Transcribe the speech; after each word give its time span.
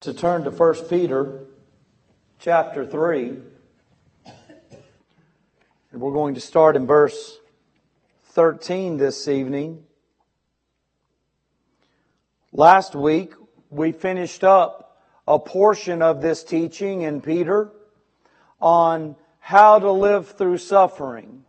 to 0.00 0.14
turn 0.14 0.44
to 0.44 0.50
1 0.50 0.74
Peter 0.88 1.40
chapter 2.38 2.86
3. 2.86 3.36
And 5.92 6.00
we're 6.00 6.14
going 6.14 6.36
to 6.36 6.40
start 6.40 6.74
in 6.74 6.86
verse 6.86 7.38
13 8.28 8.96
this 8.96 9.28
evening. 9.28 9.84
Last 12.50 12.94
week, 12.94 13.34
we 13.68 13.92
finished 13.92 14.42
up 14.42 15.02
a 15.28 15.38
portion 15.38 16.00
of 16.00 16.22
this 16.22 16.44
teaching 16.44 17.02
in 17.02 17.20
Peter 17.20 17.70
on 18.58 19.16
how 19.38 19.78
to 19.78 19.92
live 19.92 20.30
through 20.30 20.56
suffering. 20.56 21.44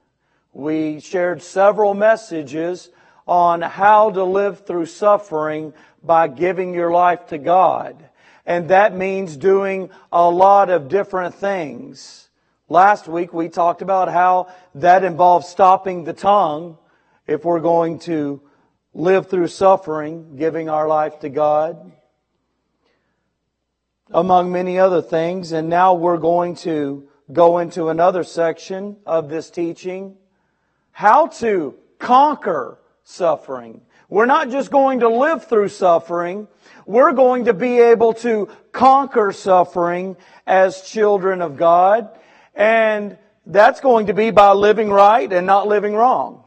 We 0.51 0.99
shared 0.99 1.41
several 1.41 1.93
messages 1.93 2.89
on 3.25 3.61
how 3.61 4.09
to 4.11 4.25
live 4.25 4.65
through 4.65 4.87
suffering 4.87 5.71
by 6.03 6.27
giving 6.27 6.73
your 6.73 6.91
life 6.91 7.27
to 7.27 7.37
God. 7.37 8.09
And 8.51 8.67
that 8.67 8.93
means 8.93 9.37
doing 9.37 9.89
a 10.11 10.29
lot 10.29 10.69
of 10.69 10.89
different 10.89 11.35
things. 11.35 12.27
Last 12.67 13.07
week 13.07 13.31
we 13.31 13.47
talked 13.47 13.81
about 13.81 14.11
how 14.11 14.51
that 14.75 15.05
involves 15.05 15.47
stopping 15.47 16.03
the 16.03 16.11
tongue 16.11 16.77
if 17.25 17.45
we're 17.45 17.61
going 17.61 17.99
to 17.99 18.41
live 18.93 19.29
through 19.29 19.47
suffering, 19.47 20.35
giving 20.35 20.67
our 20.67 20.85
life 20.85 21.21
to 21.21 21.29
God, 21.29 21.93
among 24.09 24.51
many 24.51 24.77
other 24.77 25.01
things. 25.01 25.53
And 25.53 25.69
now 25.69 25.93
we're 25.93 26.17
going 26.17 26.55
to 26.55 27.07
go 27.31 27.59
into 27.59 27.87
another 27.87 28.25
section 28.25 28.97
of 29.05 29.29
this 29.29 29.49
teaching, 29.49 30.17
how 30.91 31.27
to 31.27 31.75
conquer 31.99 32.79
suffering. 33.05 33.79
We're 34.11 34.25
not 34.25 34.49
just 34.49 34.71
going 34.71 34.99
to 34.99 35.07
live 35.07 35.45
through 35.45 35.69
suffering, 35.69 36.49
we're 36.85 37.13
going 37.13 37.45
to 37.45 37.53
be 37.53 37.79
able 37.79 38.13
to 38.15 38.49
conquer 38.73 39.31
suffering 39.31 40.17
as 40.45 40.81
children 40.81 41.41
of 41.41 41.55
God. 41.55 42.09
And 42.53 43.17
that's 43.45 43.79
going 43.79 44.07
to 44.07 44.13
be 44.13 44.29
by 44.29 44.51
living 44.51 44.89
right 44.89 45.31
and 45.31 45.47
not 45.47 45.69
living 45.69 45.93
wrong. 45.93 46.43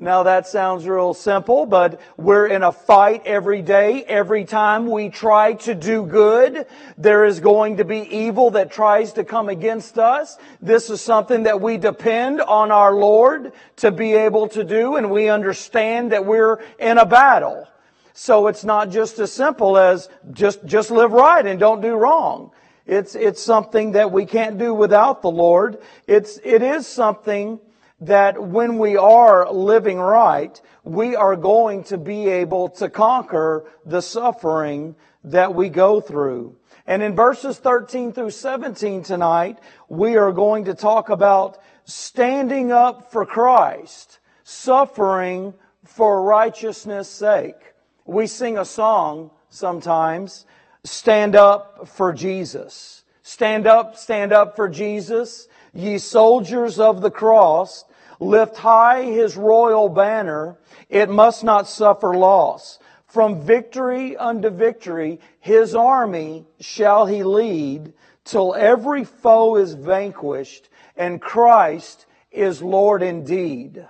Now 0.00 0.22
that 0.22 0.46
sounds 0.46 0.86
real 0.86 1.12
simple, 1.12 1.66
but 1.66 2.00
we're 2.16 2.46
in 2.46 2.62
a 2.62 2.70
fight 2.70 3.22
every 3.26 3.62
day. 3.62 4.04
Every 4.04 4.44
time 4.44 4.86
we 4.86 5.08
try 5.08 5.54
to 5.54 5.74
do 5.74 6.06
good, 6.06 6.66
there 6.96 7.24
is 7.24 7.40
going 7.40 7.78
to 7.78 7.84
be 7.84 8.02
evil 8.02 8.52
that 8.52 8.70
tries 8.70 9.14
to 9.14 9.24
come 9.24 9.48
against 9.48 9.98
us. 9.98 10.36
This 10.62 10.88
is 10.88 11.00
something 11.00 11.42
that 11.42 11.60
we 11.60 11.78
depend 11.78 12.40
on 12.40 12.70
our 12.70 12.94
Lord 12.94 13.52
to 13.78 13.90
be 13.90 14.12
able 14.12 14.46
to 14.50 14.62
do, 14.62 14.94
and 14.94 15.10
we 15.10 15.28
understand 15.28 16.12
that 16.12 16.24
we're 16.24 16.62
in 16.78 16.98
a 16.98 17.06
battle. 17.06 17.66
So 18.12 18.46
it's 18.46 18.64
not 18.64 18.90
just 18.90 19.18
as 19.18 19.32
simple 19.32 19.76
as 19.76 20.08
just, 20.30 20.64
just 20.64 20.92
live 20.92 21.10
right 21.10 21.44
and 21.44 21.58
don't 21.58 21.80
do 21.80 21.96
wrong. 21.96 22.52
It's, 22.86 23.16
it's 23.16 23.42
something 23.42 23.92
that 23.92 24.12
we 24.12 24.26
can't 24.26 24.58
do 24.58 24.72
without 24.72 25.22
the 25.22 25.30
Lord. 25.30 25.78
It's, 26.06 26.38
it 26.44 26.62
is 26.62 26.86
something 26.86 27.58
that 28.00 28.40
when 28.40 28.78
we 28.78 28.96
are 28.96 29.50
living 29.52 29.98
right, 29.98 30.60
we 30.84 31.16
are 31.16 31.36
going 31.36 31.84
to 31.84 31.98
be 31.98 32.28
able 32.28 32.68
to 32.68 32.88
conquer 32.88 33.64
the 33.84 34.00
suffering 34.00 34.94
that 35.24 35.54
we 35.54 35.68
go 35.68 36.00
through. 36.00 36.56
And 36.86 37.02
in 37.02 37.14
verses 37.14 37.58
13 37.58 38.12
through 38.12 38.30
17 38.30 39.02
tonight, 39.02 39.58
we 39.88 40.16
are 40.16 40.32
going 40.32 40.64
to 40.66 40.74
talk 40.74 41.10
about 41.10 41.58
standing 41.84 42.72
up 42.72 43.10
for 43.12 43.26
Christ, 43.26 44.20
suffering 44.44 45.52
for 45.84 46.22
righteousness' 46.22 47.10
sake. 47.10 47.74
We 48.06 48.26
sing 48.26 48.56
a 48.56 48.64
song 48.64 49.30
sometimes, 49.50 50.46
stand 50.84 51.36
up 51.36 51.88
for 51.88 52.12
Jesus. 52.12 53.04
Stand 53.22 53.66
up, 53.66 53.96
stand 53.96 54.32
up 54.32 54.56
for 54.56 54.68
Jesus. 54.68 55.48
Ye 55.74 55.98
soldiers 55.98 56.80
of 56.80 57.02
the 57.02 57.10
cross, 57.10 57.84
lift 58.20 58.56
high 58.56 59.02
his 59.02 59.36
royal 59.36 59.88
banner. 59.88 60.56
It 60.88 61.08
must 61.08 61.44
not 61.44 61.68
suffer 61.68 62.14
loss. 62.14 62.78
From 63.06 63.40
victory 63.40 64.16
unto 64.16 64.50
victory, 64.50 65.20
his 65.40 65.74
army 65.74 66.46
shall 66.60 67.06
he 67.06 67.22
lead 67.22 67.94
till 68.24 68.54
every 68.54 69.04
foe 69.04 69.56
is 69.56 69.72
vanquished 69.72 70.68
and 70.96 71.20
Christ 71.20 72.06
is 72.30 72.60
Lord 72.60 73.02
indeed. 73.02 73.86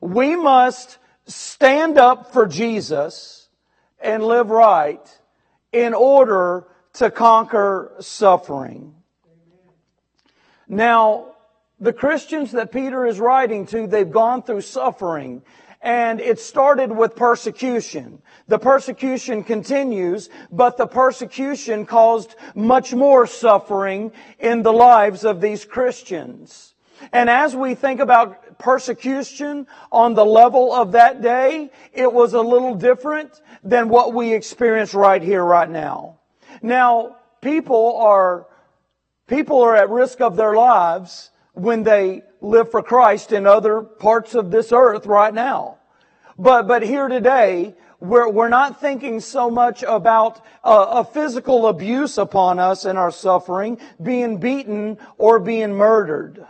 We 0.00 0.36
must 0.36 0.98
stand 1.26 1.98
up 1.98 2.32
for 2.32 2.46
Jesus 2.46 3.48
and 4.00 4.24
live 4.24 4.50
right 4.50 5.20
in 5.72 5.92
order 5.92 6.66
to 6.94 7.10
conquer 7.10 7.92
suffering. 8.00 8.94
Now, 10.68 11.33
the 11.80 11.92
Christians 11.92 12.52
that 12.52 12.72
Peter 12.72 13.06
is 13.06 13.18
writing 13.18 13.66
to, 13.66 13.86
they've 13.86 14.10
gone 14.10 14.42
through 14.42 14.62
suffering. 14.62 15.42
And 15.82 16.18
it 16.18 16.40
started 16.40 16.90
with 16.90 17.14
persecution. 17.14 18.22
The 18.48 18.58
persecution 18.58 19.44
continues, 19.44 20.30
but 20.50 20.78
the 20.78 20.86
persecution 20.86 21.84
caused 21.84 22.36
much 22.54 22.94
more 22.94 23.26
suffering 23.26 24.12
in 24.38 24.62
the 24.62 24.72
lives 24.72 25.24
of 25.24 25.42
these 25.42 25.66
Christians. 25.66 26.74
And 27.12 27.28
as 27.28 27.54
we 27.54 27.74
think 27.74 28.00
about 28.00 28.58
persecution 28.58 29.66
on 29.92 30.14
the 30.14 30.24
level 30.24 30.72
of 30.72 30.92
that 30.92 31.20
day, 31.20 31.70
it 31.92 32.10
was 32.10 32.32
a 32.32 32.40
little 32.40 32.74
different 32.74 33.42
than 33.62 33.90
what 33.90 34.14
we 34.14 34.32
experience 34.32 34.94
right 34.94 35.22
here, 35.22 35.44
right 35.44 35.68
now. 35.68 36.18
Now, 36.62 37.16
people 37.42 37.96
are, 37.98 38.46
people 39.26 39.60
are 39.60 39.76
at 39.76 39.90
risk 39.90 40.22
of 40.22 40.36
their 40.36 40.54
lives 40.54 41.30
when 41.54 41.82
they 41.82 42.22
live 42.40 42.70
for 42.70 42.82
Christ 42.82 43.32
in 43.32 43.46
other 43.46 43.80
parts 43.80 44.34
of 44.34 44.50
this 44.50 44.70
earth 44.70 45.06
right 45.06 45.32
now. 45.32 45.78
But, 46.36 46.66
but 46.66 46.82
here 46.82 47.08
today, 47.08 47.74
we're, 48.00 48.28
we're 48.28 48.48
not 48.48 48.80
thinking 48.80 49.20
so 49.20 49.50
much 49.50 49.82
about 49.82 50.44
a, 50.62 50.70
a 50.70 51.04
physical 51.04 51.68
abuse 51.68 52.18
upon 52.18 52.58
us 52.58 52.84
and 52.84 52.98
our 52.98 53.10
suffering, 53.10 53.80
being 54.02 54.38
beaten 54.38 54.98
or 55.16 55.38
being 55.38 55.72
murdered. 55.74 56.44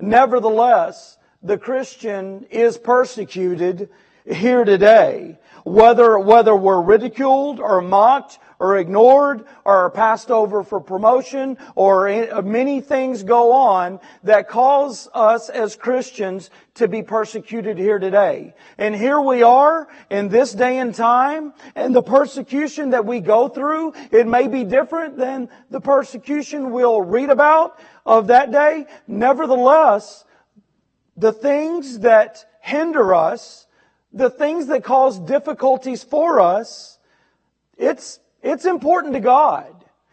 Nevertheless, 0.00 1.18
the 1.42 1.58
Christian 1.58 2.46
is 2.50 2.76
persecuted 2.76 3.88
here 4.24 4.64
today. 4.64 5.38
Whether, 5.66 6.16
whether 6.16 6.54
we're 6.54 6.80
ridiculed 6.80 7.58
or 7.58 7.82
mocked 7.82 8.38
or 8.60 8.78
ignored 8.78 9.46
or 9.64 9.90
passed 9.90 10.30
over 10.30 10.62
for 10.62 10.78
promotion 10.78 11.58
or 11.74 12.08
uh, 12.08 12.40
many 12.42 12.80
things 12.80 13.24
go 13.24 13.50
on 13.50 13.98
that 14.22 14.48
cause 14.48 15.08
us 15.12 15.48
as 15.48 15.74
Christians 15.74 16.50
to 16.74 16.86
be 16.86 17.02
persecuted 17.02 17.78
here 17.78 17.98
today. 17.98 18.54
And 18.78 18.94
here 18.94 19.20
we 19.20 19.42
are 19.42 19.88
in 20.08 20.28
this 20.28 20.52
day 20.52 20.78
and 20.78 20.94
time 20.94 21.52
and 21.74 21.92
the 21.92 22.00
persecution 22.00 22.90
that 22.90 23.04
we 23.04 23.18
go 23.18 23.48
through, 23.48 23.94
it 24.12 24.28
may 24.28 24.46
be 24.46 24.62
different 24.62 25.16
than 25.16 25.48
the 25.70 25.80
persecution 25.80 26.70
we'll 26.70 27.02
read 27.02 27.28
about 27.28 27.76
of 28.06 28.28
that 28.28 28.52
day. 28.52 28.86
Nevertheless, 29.08 30.24
the 31.16 31.32
things 31.32 31.98
that 31.98 32.46
hinder 32.60 33.12
us, 33.16 33.65
the 34.16 34.30
things 34.30 34.66
that 34.66 34.82
cause 34.82 35.18
difficulties 35.18 36.02
for 36.02 36.40
us, 36.40 36.98
it's 37.76 38.18
it's 38.42 38.64
important 38.64 39.14
to 39.14 39.20
God. 39.20 39.72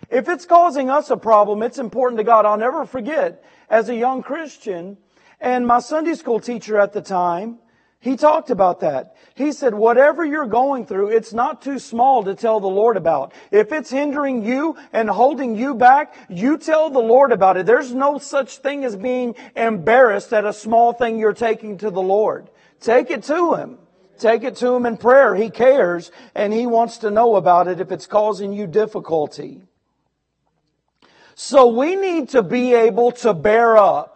If 0.10 0.28
it's 0.28 0.46
causing 0.46 0.90
us 0.90 1.10
a 1.10 1.18
problem, 1.18 1.64
it's 1.64 1.80
important 1.80 2.18
to 2.18 2.24
God. 2.24 2.46
I'll 2.46 2.58
never 2.58 2.86
forget, 2.86 3.44
as 3.70 3.90
a 3.90 3.96
young 3.96 4.22
Christian, 4.22 4.98
and 5.40 5.66
my 5.66 5.80
Sunday 5.80 6.16
school 6.16 6.40
teacher 6.40 6.78
at 6.78 6.94
the 6.94 7.02
time, 7.02 7.60
he 8.00 8.18
talked 8.18 8.50
about 8.50 8.82
that. 8.82 9.16
He 9.34 9.54
said, 9.54 9.74
whatever 9.74 10.26
you're 10.26 10.46
going 10.46 10.86
through, 10.86 11.10
it's 11.10 11.32
not 11.32 11.62
too 11.62 11.80
small 11.80 12.24
to 12.24 12.36
tell 12.36 12.60
the 12.60 12.68
Lord 12.68 12.98
about. 12.98 13.32
If 13.50 13.72
it's 13.72 13.90
hindering 13.90 14.44
you 14.44 14.76
and 14.92 15.10
holding 15.10 15.56
you 15.56 15.74
back, 15.74 16.14
you 16.28 16.58
tell 16.58 16.90
the 16.90 17.00
Lord 17.00 17.32
about 17.32 17.56
it. 17.56 17.66
There's 17.66 17.94
no 17.94 18.18
such 18.18 18.58
thing 18.58 18.84
as 18.84 18.98
being 18.98 19.36
embarrassed 19.56 20.34
at 20.34 20.44
a 20.44 20.52
small 20.52 20.92
thing 20.92 21.18
you're 21.18 21.34
taking 21.34 21.78
to 21.78 21.90
the 21.90 22.02
Lord. 22.02 22.50
Take 22.82 23.10
it 23.10 23.24
to 23.24 23.56
Him. 23.56 23.78
Take 24.18 24.44
it 24.44 24.56
to 24.58 24.74
Him 24.74 24.86
in 24.86 24.98
prayer. 24.98 25.36
He 25.36 25.50
cares 25.50 26.12
and 26.36 26.54
He 26.54 26.66
wants 26.66 26.98
to 27.00 27.12
know 27.12 27.36
about 27.36 27.68
it 27.68 27.80
if 27.80 27.92
it's 27.92 28.08
causing 28.08 28.54
you 28.54 28.68
difficulty. 28.68 29.62
So 31.36 31.68
we 31.68 31.96
need 31.96 32.30
to 32.30 32.44
be 32.44 32.74
able 32.74 33.12
to 33.14 33.34
bear 33.34 33.78
up 33.78 34.14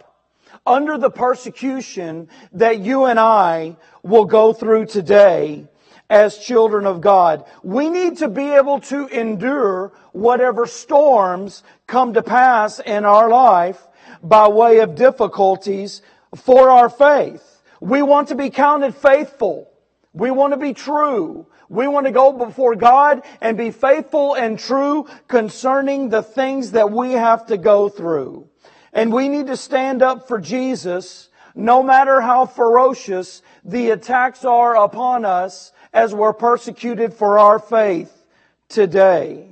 under 0.66 0.98
the 0.98 1.10
persecution 1.10 2.30
that 2.52 2.80
you 2.80 3.06
and 3.06 3.20
I 3.20 3.78
will 4.04 4.26
go 4.26 4.54
through 4.54 4.86
today 4.86 5.68
as 6.10 6.38
children 6.38 6.86
of 6.86 7.02
God. 7.02 7.46
We 7.64 7.90
need 7.90 8.18
to 8.18 8.28
be 8.28 8.52
able 8.52 8.80
to 8.82 9.08
endure 9.08 9.92
whatever 10.12 10.66
storms 10.66 11.64
come 11.86 12.14
to 12.14 12.24
pass 12.24 12.80
in 12.80 13.06
our 13.06 13.30
life 13.30 13.88
by 14.24 14.48
way 14.48 14.80
of 14.80 14.96
difficulties 14.96 16.02
for 16.36 16.70
our 16.70 16.90
faith. 16.90 17.62
We 17.80 18.02
want 18.02 18.30
to 18.30 18.36
be 18.36 18.50
counted 18.50 18.96
faithful. 18.96 19.70
We 20.18 20.31
want 20.31 20.54
to 20.54 20.58
be 20.58 20.74
true. 20.74 21.46
We 21.69 21.88
want 21.88 22.08
to 22.08 22.12
go 22.12 22.31
before 22.31 22.75
God 22.75 23.24
and 23.40 23.58
be 23.58 23.72
faithful 23.72 24.34
and 24.34 24.58
true 24.58 25.08
concerning 25.28 26.10
the 26.10 26.24
things 26.24 26.72
that 26.72 26.92
we 26.92 27.12
have 27.12 27.46
to 27.48 27.58
go 27.58 27.88
through. 27.88 28.50
And 28.94 29.14
we 29.14 29.30
need 29.30 29.48
to 29.48 29.58
stand 29.58 30.02
up 30.02 30.28
for 30.28 30.40
Jesus 30.40 31.30
no 31.54 31.84
matter 31.84 32.19
how 32.22 32.46
ferocious 32.46 33.42
the 33.64 33.92
attacks 33.92 34.44
are 34.44 34.75
upon 34.75 35.24
us 35.25 35.72
as 35.94 36.16
we're 36.16 36.34
persecuted 36.34 37.13
for 37.13 37.38
our 37.38 37.60
faith 37.60 38.25
today. 38.70 39.50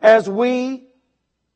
As 0.00 0.28
we 0.28 0.86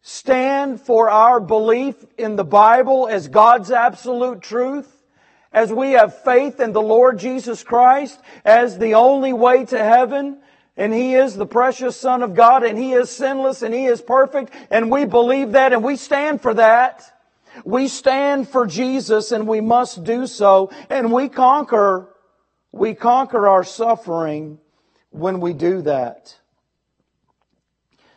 stand 0.02 0.80
for 0.80 1.08
our 1.08 1.40
belief 1.40 1.96
in 2.18 2.36
the 2.36 2.44
Bible 2.44 3.08
as 3.08 3.28
God's 3.28 3.70
absolute 3.70 4.42
truth, 4.42 4.99
as 5.52 5.72
we 5.72 5.92
have 5.92 6.22
faith 6.22 6.60
in 6.60 6.72
the 6.72 6.82
Lord 6.82 7.18
Jesus 7.18 7.64
Christ 7.64 8.20
as 8.44 8.78
the 8.78 8.94
only 8.94 9.32
way 9.32 9.64
to 9.66 9.78
heaven, 9.78 10.38
and 10.76 10.92
He 10.94 11.14
is 11.14 11.34
the 11.34 11.46
precious 11.46 11.96
Son 11.96 12.22
of 12.22 12.34
God, 12.34 12.62
and 12.62 12.78
He 12.78 12.92
is 12.92 13.10
sinless, 13.10 13.62
and 13.62 13.74
He 13.74 13.86
is 13.86 14.00
perfect, 14.00 14.52
and 14.70 14.90
we 14.90 15.04
believe 15.04 15.52
that, 15.52 15.72
and 15.72 15.82
we 15.82 15.96
stand 15.96 16.40
for 16.40 16.54
that. 16.54 17.04
We 17.64 17.88
stand 17.88 18.48
for 18.48 18.66
Jesus, 18.66 19.32
and 19.32 19.48
we 19.48 19.60
must 19.60 20.04
do 20.04 20.26
so, 20.26 20.70
and 20.88 21.12
we 21.12 21.28
conquer, 21.28 22.08
we 22.70 22.94
conquer 22.94 23.48
our 23.48 23.64
suffering 23.64 24.58
when 25.10 25.40
we 25.40 25.52
do 25.52 25.82
that. 25.82 26.36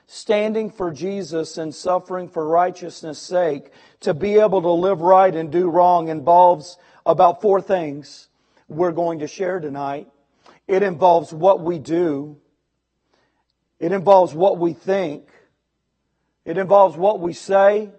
Standing 0.06 0.70
for 0.70 0.92
Jesus 0.92 1.58
and 1.58 1.74
suffering 1.74 2.30
for 2.30 2.48
righteousness' 2.48 3.18
sake, 3.18 3.72
to 4.02 4.14
be 4.14 4.36
able 4.36 4.62
to 4.62 4.70
live 4.70 5.02
right 5.02 5.36
and 5.36 5.52
do 5.52 5.68
wrong 5.68 6.10
involves 6.10 6.78
about 7.06 7.42
four 7.42 7.62
things 7.62 8.30
we're 8.68 8.92
going 8.92 9.20
to 9.20 9.28
share 9.28 9.60
tonight. 9.60 10.08
It 10.68 10.84
involves 10.84 11.34
what 11.34 11.62
we 11.62 11.80
do. 11.80 12.38
It 13.80 13.92
involves 13.92 14.34
what 14.34 14.58
we 14.58 14.74
think. 14.74 15.30
It 16.46 16.58
involves 16.58 16.98
what 16.98 17.20
we 17.20 17.34
say. 17.34 17.90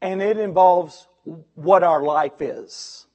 And 0.00 0.20
it 0.20 0.38
involves 0.38 1.06
what 1.54 1.82
our 1.82 2.02
life 2.02 2.40
is. 2.40 3.06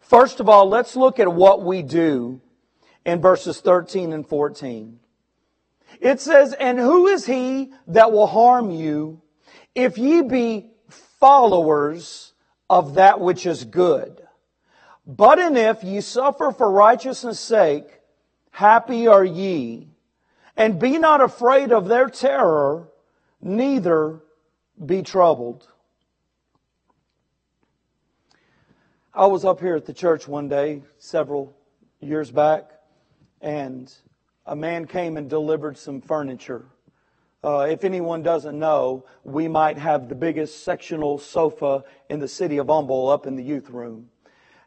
First 0.00 0.40
of 0.40 0.48
all, 0.48 0.68
let's 0.68 0.96
look 0.96 1.18
at 1.20 1.32
what 1.32 1.64
we 1.64 1.82
do 1.82 2.40
in 3.06 3.20
verses 3.20 3.60
13 3.60 4.12
and 4.12 4.28
14. 4.28 4.98
It 6.00 6.20
says, 6.20 6.52
And 6.52 6.78
who 6.78 7.06
is 7.06 7.24
he 7.26 7.72
that 7.86 8.12
will 8.12 8.26
harm 8.26 8.70
you 8.70 9.22
if 9.74 9.96
ye 9.96 10.22
be 10.22 10.70
followers 10.88 12.31
of 12.68 12.94
that 12.94 13.20
which 13.20 13.46
is 13.46 13.64
good. 13.64 14.22
But 15.06 15.38
and 15.38 15.58
if 15.58 15.82
ye 15.82 16.00
suffer 16.00 16.52
for 16.52 16.70
righteousness' 16.70 17.40
sake, 17.40 18.00
happy 18.50 19.06
are 19.06 19.24
ye, 19.24 19.88
and 20.56 20.78
be 20.78 20.98
not 20.98 21.20
afraid 21.20 21.72
of 21.72 21.88
their 21.88 22.08
terror, 22.08 22.88
neither 23.40 24.20
be 24.84 25.02
troubled. 25.02 25.68
I 29.14 29.26
was 29.26 29.44
up 29.44 29.60
here 29.60 29.76
at 29.76 29.86
the 29.86 29.92
church 29.92 30.26
one 30.26 30.48
day, 30.48 30.82
several 30.98 31.54
years 32.00 32.30
back, 32.30 32.70
and 33.40 33.92
a 34.46 34.56
man 34.56 34.86
came 34.86 35.16
and 35.16 35.28
delivered 35.28 35.76
some 35.76 36.00
furniture 36.00 36.64
uh, 37.44 37.66
if 37.68 37.82
anyone 37.82 38.22
doesn't 38.22 38.56
know, 38.56 39.04
we 39.24 39.48
might 39.48 39.76
have 39.76 40.08
the 40.08 40.14
biggest 40.14 40.62
sectional 40.62 41.18
sofa 41.18 41.84
in 42.08 42.20
the 42.20 42.28
city 42.28 42.58
of 42.58 42.68
Humble 42.68 43.08
up 43.08 43.26
in 43.26 43.34
the 43.34 43.42
youth 43.42 43.68
room. 43.70 44.08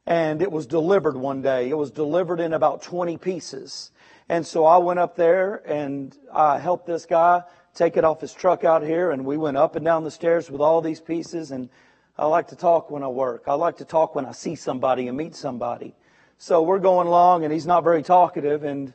And 0.06 0.42
it 0.42 0.52
was 0.52 0.68
delivered 0.68 1.16
one 1.16 1.42
day. 1.42 1.70
It 1.70 1.78
was 1.78 1.90
delivered 1.90 2.40
in 2.40 2.54
about 2.54 2.84
20 2.84 3.18
pieces. 3.18 3.92
And 4.28 4.46
so 4.46 4.66
I 4.66 4.78
went 4.78 5.00
up 5.00 5.16
there 5.16 5.62
and 5.66 6.16
I 6.34 6.60
helped 6.60 6.86
this 6.86 7.06
guy 7.06 7.44
take 7.74 7.96
it 7.98 8.04
off 8.04 8.22
his 8.22 8.34
truck 8.34 8.64
out 8.64 8.84
here 8.84 9.12
and 9.12 9.26
we 9.26 9.38
went 9.38 9.58
up 9.58 9.76
and 9.76 9.86
down 9.86 10.04
the 10.04 10.12
stairs 10.12 10.52
with 10.52 10.62
all 10.62 10.82
these 10.82 11.02
pieces 11.02 11.52
and 11.52 11.70
I 12.18 12.26
like 12.26 12.48
to 12.48 12.56
talk 12.56 12.90
when 12.92 13.04
I 13.04 13.08
work. 13.08 13.44
I 13.48 13.54
like 13.54 13.78
to 13.78 13.86
talk 13.86 14.16
when 14.16 14.26
I 14.26 14.32
see 14.32 14.56
somebody 14.56 15.08
and 15.08 15.18
meet 15.18 15.36
somebody. 15.36 15.96
So 16.38 16.62
we're 16.62 16.80
going 16.80 17.08
along 17.08 17.44
and 17.44 17.54
he's 17.54 17.66
not 17.66 17.84
very 17.84 18.04
talkative 18.04 18.64
and 18.64 18.94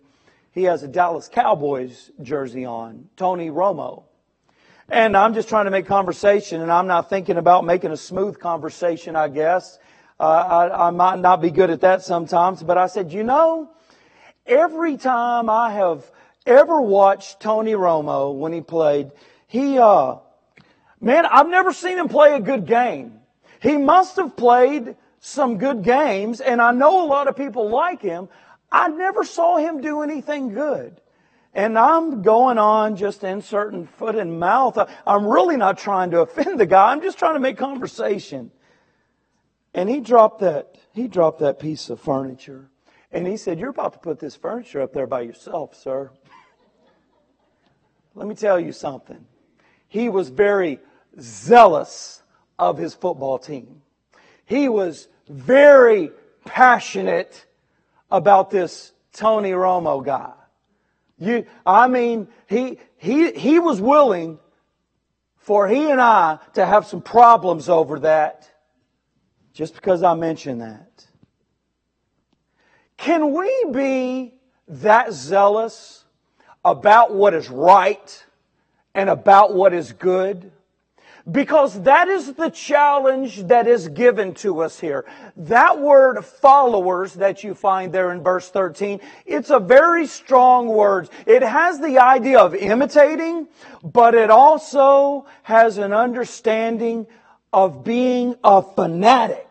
he 0.52 0.64
has 0.64 0.82
a 0.82 0.88
Dallas 0.88 1.28
Cowboys 1.28 2.10
jersey 2.22 2.64
on, 2.64 3.08
Tony 3.16 3.50
Romo. 3.50 4.04
And 4.88 5.16
I'm 5.16 5.34
just 5.34 5.48
trying 5.48 5.66
to 5.66 5.70
make 5.70 5.86
conversation, 5.86 6.60
and 6.60 6.72
I'm 6.72 6.88
not 6.88 7.08
thinking 7.08 7.36
about 7.36 7.64
making 7.64 7.92
a 7.92 7.96
smooth 7.96 8.40
conversation, 8.40 9.14
I 9.14 9.28
guess. 9.28 9.78
Uh, 10.18 10.24
I, 10.24 10.88
I 10.88 10.90
might 10.90 11.20
not 11.20 11.40
be 11.40 11.50
good 11.50 11.70
at 11.70 11.82
that 11.82 12.02
sometimes, 12.02 12.62
but 12.62 12.76
I 12.76 12.88
said, 12.88 13.12
you 13.12 13.22
know, 13.22 13.70
every 14.44 14.96
time 14.96 15.48
I 15.48 15.72
have 15.72 16.10
ever 16.44 16.80
watched 16.80 17.40
Tony 17.40 17.72
Romo 17.72 18.34
when 18.34 18.52
he 18.52 18.60
played, 18.60 19.12
he, 19.46 19.78
uh, 19.78 20.16
man, 21.00 21.24
I've 21.24 21.48
never 21.48 21.72
seen 21.72 21.96
him 21.96 22.08
play 22.08 22.34
a 22.34 22.40
good 22.40 22.66
game. 22.66 23.20
He 23.62 23.76
must 23.76 24.16
have 24.16 24.36
played 24.36 24.96
some 25.20 25.58
good 25.58 25.84
games, 25.84 26.40
and 26.40 26.60
I 26.60 26.72
know 26.72 27.04
a 27.04 27.06
lot 27.06 27.28
of 27.28 27.36
people 27.36 27.68
like 27.68 28.02
him. 28.02 28.28
I 28.72 28.88
never 28.88 29.24
saw 29.24 29.56
him 29.56 29.80
do 29.80 30.02
anything 30.02 30.52
good. 30.52 31.00
And 31.52 31.76
I'm 31.76 32.22
going 32.22 32.58
on 32.58 32.96
just 32.96 33.24
inserting 33.24 33.86
foot 33.86 34.14
and 34.14 34.38
mouth. 34.38 34.78
I'm 35.06 35.26
really 35.26 35.56
not 35.56 35.78
trying 35.78 36.12
to 36.12 36.20
offend 36.20 36.60
the 36.60 36.66
guy. 36.66 36.92
I'm 36.92 37.02
just 37.02 37.18
trying 37.18 37.34
to 37.34 37.40
make 37.40 37.56
conversation. 37.56 38.52
And 39.74 39.88
he 39.88 40.00
dropped 40.00 40.40
that, 40.40 40.76
he 40.92 41.08
dropped 41.08 41.40
that 41.40 41.58
piece 41.58 41.90
of 41.90 42.00
furniture. 42.00 42.70
And 43.12 43.26
he 43.26 43.36
said, 43.36 43.58
You're 43.58 43.70
about 43.70 43.94
to 43.94 43.98
put 43.98 44.20
this 44.20 44.36
furniture 44.36 44.80
up 44.80 44.92
there 44.92 45.06
by 45.06 45.22
yourself, 45.22 45.74
sir. 45.74 46.10
Let 48.14 48.28
me 48.28 48.34
tell 48.34 48.60
you 48.60 48.72
something. 48.72 49.24
He 49.88 50.08
was 50.08 50.28
very 50.28 50.78
zealous 51.18 52.22
of 52.58 52.78
his 52.78 52.94
football 52.94 53.38
team. 53.38 53.82
He 54.44 54.68
was 54.68 55.08
very 55.28 56.10
passionate 56.44 57.46
about 58.10 58.50
this 58.50 58.92
Tony 59.12 59.52
Romo 59.52 60.04
guy. 60.04 60.32
You, 61.18 61.46
I 61.66 61.88
mean, 61.88 62.28
he, 62.48 62.78
he, 62.96 63.32
he 63.32 63.58
was 63.58 63.80
willing 63.80 64.38
for 65.36 65.68
he 65.68 65.90
and 65.90 66.00
I 66.00 66.38
to 66.54 66.64
have 66.64 66.86
some 66.86 67.02
problems 67.02 67.68
over 67.68 68.00
that 68.00 68.50
just 69.52 69.74
because 69.74 70.02
I 70.02 70.14
mentioned 70.14 70.60
that. 70.60 71.06
Can 72.96 73.32
we 73.32 73.64
be 73.72 74.34
that 74.68 75.12
zealous 75.12 76.04
about 76.64 77.14
what 77.14 77.34
is 77.34 77.48
right 77.48 78.24
and 78.94 79.10
about 79.10 79.54
what 79.54 79.72
is 79.72 79.92
good? 79.92 80.52
Because 81.30 81.82
that 81.82 82.08
is 82.08 82.34
the 82.34 82.50
challenge 82.50 83.44
that 83.44 83.66
is 83.66 83.88
given 83.88 84.34
to 84.36 84.60
us 84.60 84.80
here. 84.80 85.04
That 85.36 85.80
word 85.80 86.24
followers 86.24 87.14
that 87.14 87.44
you 87.44 87.54
find 87.54 87.92
there 87.92 88.12
in 88.12 88.22
verse 88.22 88.48
13, 88.48 89.00
it's 89.26 89.50
a 89.50 89.58
very 89.58 90.06
strong 90.06 90.68
word. 90.68 91.08
It 91.26 91.42
has 91.42 91.80
the 91.80 91.98
idea 91.98 92.38
of 92.38 92.54
imitating, 92.54 93.48
but 93.82 94.14
it 94.14 94.30
also 94.30 95.26
has 95.42 95.78
an 95.78 95.92
understanding 95.92 97.06
of 97.52 97.84
being 97.84 98.36
a 98.44 98.62
fanatic. 98.62 99.46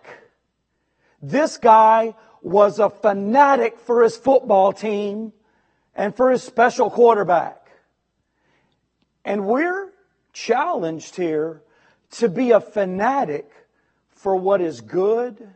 This 1.21 1.57
guy 1.57 2.15
was 2.41 2.79
a 2.79 2.89
fanatic 2.89 3.79
for 3.79 4.03
his 4.03 4.15
football 4.15 4.71
team 4.71 5.33
and 5.95 6.15
for 6.15 6.31
his 6.31 6.41
special 6.43 6.89
quarterback. 6.89 7.69
And 9.25 9.45
we're 9.45 9.88
challenged 10.33 11.15
here 11.15 11.62
to 12.12 12.29
be 12.29 12.51
a 12.51 12.59
fanatic 12.59 13.51
for 14.09 14.36
what 14.36 14.62
is 14.62 14.81
good 14.81 15.50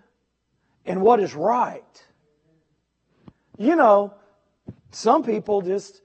and 0.85 1.01
what 1.01 1.19
is 1.19 1.33
right. 1.33 2.05
You 3.57 3.75
know, 3.75 4.13
some 4.91 5.23
people 5.23 5.61
just 5.61 6.01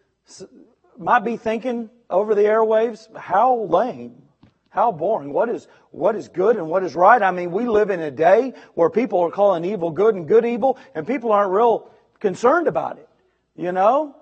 might 0.98 1.24
be 1.24 1.36
thinking 1.36 1.90
over 2.10 2.34
the 2.34 2.42
airwaves, 2.42 3.14
how 3.16 3.56
lame, 3.64 4.22
how 4.70 4.92
boring. 4.92 5.32
What 5.32 5.48
is, 5.48 5.68
what 5.90 6.16
is 6.16 6.28
good 6.28 6.56
and 6.56 6.68
what 6.68 6.82
is 6.84 6.94
right? 6.94 7.22
I 7.22 7.30
mean, 7.30 7.50
we 7.50 7.66
live 7.66 7.90
in 7.90 8.00
a 8.00 8.10
day 8.10 8.54
where 8.74 8.90
people 8.90 9.20
are 9.20 9.30
calling 9.30 9.64
evil 9.64 9.90
good 9.90 10.14
and 10.14 10.26
good 10.26 10.44
evil, 10.44 10.78
and 10.94 11.06
people 11.06 11.32
aren't 11.32 11.52
real 11.52 11.90
concerned 12.20 12.66
about 12.66 12.98
it, 12.98 13.08
you 13.56 13.72
know? 13.72 14.14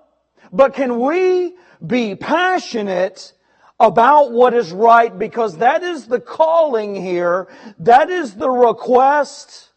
But 0.51 0.73
can 0.73 0.99
we 0.99 1.55
be 1.85 2.15
passionate 2.15 3.33
about 3.79 4.31
what 4.31 4.53
is 4.53 4.71
right 4.71 5.17
because 5.17 5.57
that 5.57 5.83
is 5.83 6.07
the 6.07 6.19
calling 6.19 6.95
here. 6.95 7.47
That 7.79 8.09
is 8.09 8.35
the 8.35 8.49
request 8.49 9.69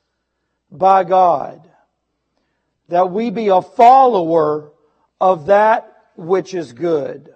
by 0.70 1.04
God. 1.04 1.68
That 2.88 3.10
we 3.10 3.30
be 3.30 3.48
a 3.48 3.62
follower 3.62 4.72
of 5.20 5.46
that 5.46 6.04
which 6.16 6.54
is 6.54 6.72
good. 6.72 7.34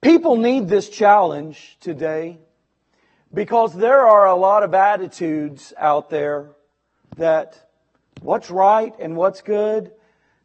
People 0.00 0.36
need 0.36 0.68
this 0.68 0.88
challenge 0.88 1.78
today 1.80 2.38
because 3.32 3.74
there 3.74 4.06
are 4.06 4.26
a 4.26 4.36
lot 4.36 4.62
of 4.62 4.74
attitudes 4.74 5.72
out 5.78 6.10
there 6.10 6.50
that 7.16 7.66
What's 8.22 8.50
right 8.50 8.94
and 8.98 9.16
what's 9.16 9.42
good? 9.42 9.92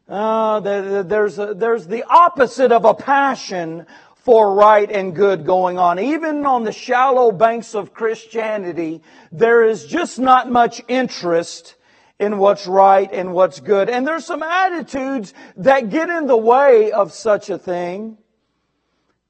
Uh, 0.08 0.60
there's, 0.60 1.38
a, 1.38 1.54
there's 1.54 1.86
the 1.86 2.04
opposite 2.04 2.72
of 2.72 2.84
a 2.84 2.94
passion 2.94 3.86
for 4.16 4.54
right 4.54 4.90
and 4.90 5.14
good 5.16 5.44
going 5.44 5.78
on. 5.78 5.98
Even 5.98 6.46
on 6.46 6.64
the 6.64 6.72
shallow 6.72 7.32
banks 7.32 7.74
of 7.74 7.92
Christianity, 7.92 9.02
there 9.30 9.64
is 9.64 9.86
just 9.86 10.18
not 10.18 10.50
much 10.50 10.80
interest 10.86 11.76
in 12.18 12.38
what's 12.38 12.66
right 12.66 13.10
and 13.12 13.32
what's 13.32 13.58
good. 13.58 13.90
And 13.90 14.06
there's 14.06 14.24
some 14.24 14.42
attitudes 14.42 15.34
that 15.56 15.90
get 15.90 16.08
in 16.08 16.26
the 16.26 16.36
way 16.36 16.92
of 16.92 17.12
such 17.12 17.50
a 17.50 17.58
thing. 17.58 18.16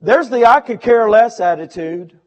There's 0.01 0.29
the 0.29 0.47
I 0.47 0.61
could 0.61 0.81
care 0.81 1.09
less 1.09 1.41
attitude. 1.41 2.19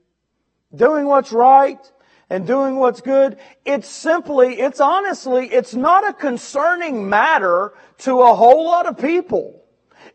Doing 0.74 1.06
what's 1.06 1.32
right 1.32 1.80
and 2.30 2.48
doing 2.48 2.78
what's 2.78 3.02
good. 3.02 3.38
It's 3.66 3.88
simply, 3.88 4.60
it's 4.60 4.80
honestly, 4.80 5.48
it's 5.48 5.74
not 5.74 6.08
a 6.08 6.14
concerning 6.14 7.10
matter 7.10 7.74
to 8.00 8.22
a 8.22 8.36
whole 8.36 8.66
lot 8.66 8.86
of 8.86 8.98
people. 8.98 9.64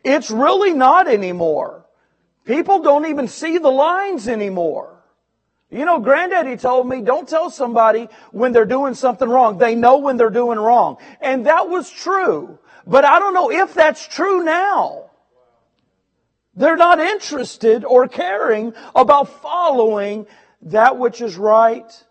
It's 0.03 0.31
really 0.31 0.73
not 0.73 1.07
anymore. 1.07 1.85
People 2.45 2.79
don't 2.79 3.05
even 3.05 3.27
see 3.27 3.57
the 3.57 3.69
lines 3.69 4.27
anymore. 4.27 4.97
You 5.69 5.85
know, 5.85 5.99
granddaddy 5.99 6.57
told 6.57 6.87
me, 6.87 7.01
don't 7.01 7.29
tell 7.29 7.49
somebody 7.49 8.09
when 8.31 8.51
they're 8.51 8.65
doing 8.65 8.93
something 8.93 9.29
wrong. 9.29 9.57
They 9.57 9.73
know 9.73 9.99
when 9.99 10.17
they're 10.17 10.29
doing 10.29 10.59
wrong. 10.59 10.97
And 11.21 11.45
that 11.45 11.69
was 11.69 11.89
true. 11.89 12.59
But 12.85 13.05
I 13.05 13.19
don't 13.19 13.33
know 13.33 13.51
if 13.51 13.73
that's 13.73 14.05
true 14.05 14.43
now. 14.43 15.11
They're 16.55 16.75
not 16.75 16.99
interested 16.99 17.85
or 17.85 18.09
caring 18.09 18.73
about 18.93 19.41
following 19.41 20.27
that 20.63 20.97
which 20.97 21.21
is 21.21 21.37
right 21.37 22.03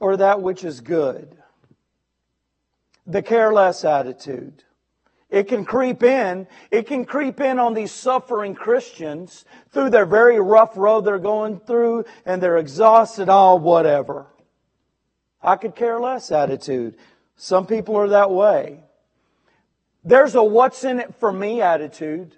or 0.00 0.16
that 0.16 0.42
which 0.42 0.64
is 0.64 0.80
good. 0.80 1.36
The 3.06 3.22
careless 3.22 3.84
attitude. 3.84 4.64
It 5.30 5.48
can 5.48 5.64
creep 5.64 6.02
in. 6.02 6.46
It 6.70 6.86
can 6.86 7.04
creep 7.04 7.40
in 7.40 7.58
on 7.58 7.74
these 7.74 7.92
suffering 7.92 8.54
Christians 8.54 9.44
through 9.70 9.90
their 9.90 10.06
very 10.06 10.40
rough 10.40 10.76
road 10.76 11.02
they're 11.02 11.18
going 11.18 11.58
through 11.60 12.04
and 12.24 12.42
they're 12.42 12.58
exhausted, 12.58 13.28
all 13.28 13.58
whatever. 13.58 14.26
I 15.42 15.56
could 15.56 15.74
care 15.74 15.98
less 15.98 16.30
attitude. 16.30 16.96
Some 17.36 17.66
people 17.66 17.96
are 17.96 18.08
that 18.08 18.30
way. 18.30 18.80
There's 20.04 20.34
a 20.34 20.42
what's 20.42 20.84
in 20.84 21.00
it 21.00 21.14
for 21.16 21.32
me 21.32 21.60
attitude. 21.62 22.36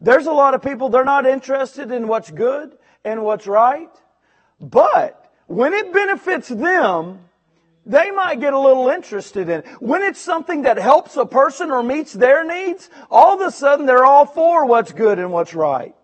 There's 0.00 0.26
a 0.26 0.32
lot 0.32 0.54
of 0.54 0.62
people, 0.62 0.88
they're 0.88 1.04
not 1.04 1.26
interested 1.26 1.90
in 1.90 2.08
what's 2.08 2.30
good 2.30 2.76
and 3.04 3.22
what's 3.22 3.46
right. 3.46 3.90
But 4.62 5.28
when 5.48 5.74
it 5.74 5.92
benefits 5.92 6.48
them, 6.48 7.18
they 7.84 8.12
might 8.12 8.38
get 8.38 8.54
a 8.54 8.58
little 8.58 8.88
interested 8.88 9.48
in 9.48 9.60
it. 9.60 9.66
When 9.80 10.02
it's 10.02 10.20
something 10.20 10.62
that 10.62 10.76
helps 10.78 11.16
a 11.16 11.26
person 11.26 11.72
or 11.72 11.82
meets 11.82 12.12
their 12.12 12.44
needs, 12.44 12.88
all 13.10 13.34
of 13.34 13.46
a 13.46 13.50
sudden 13.50 13.86
they're 13.86 14.04
all 14.04 14.24
for 14.24 14.64
what's 14.66 14.92
good 14.92 15.18
and 15.18 15.32
what's 15.32 15.52
right. 15.52 15.94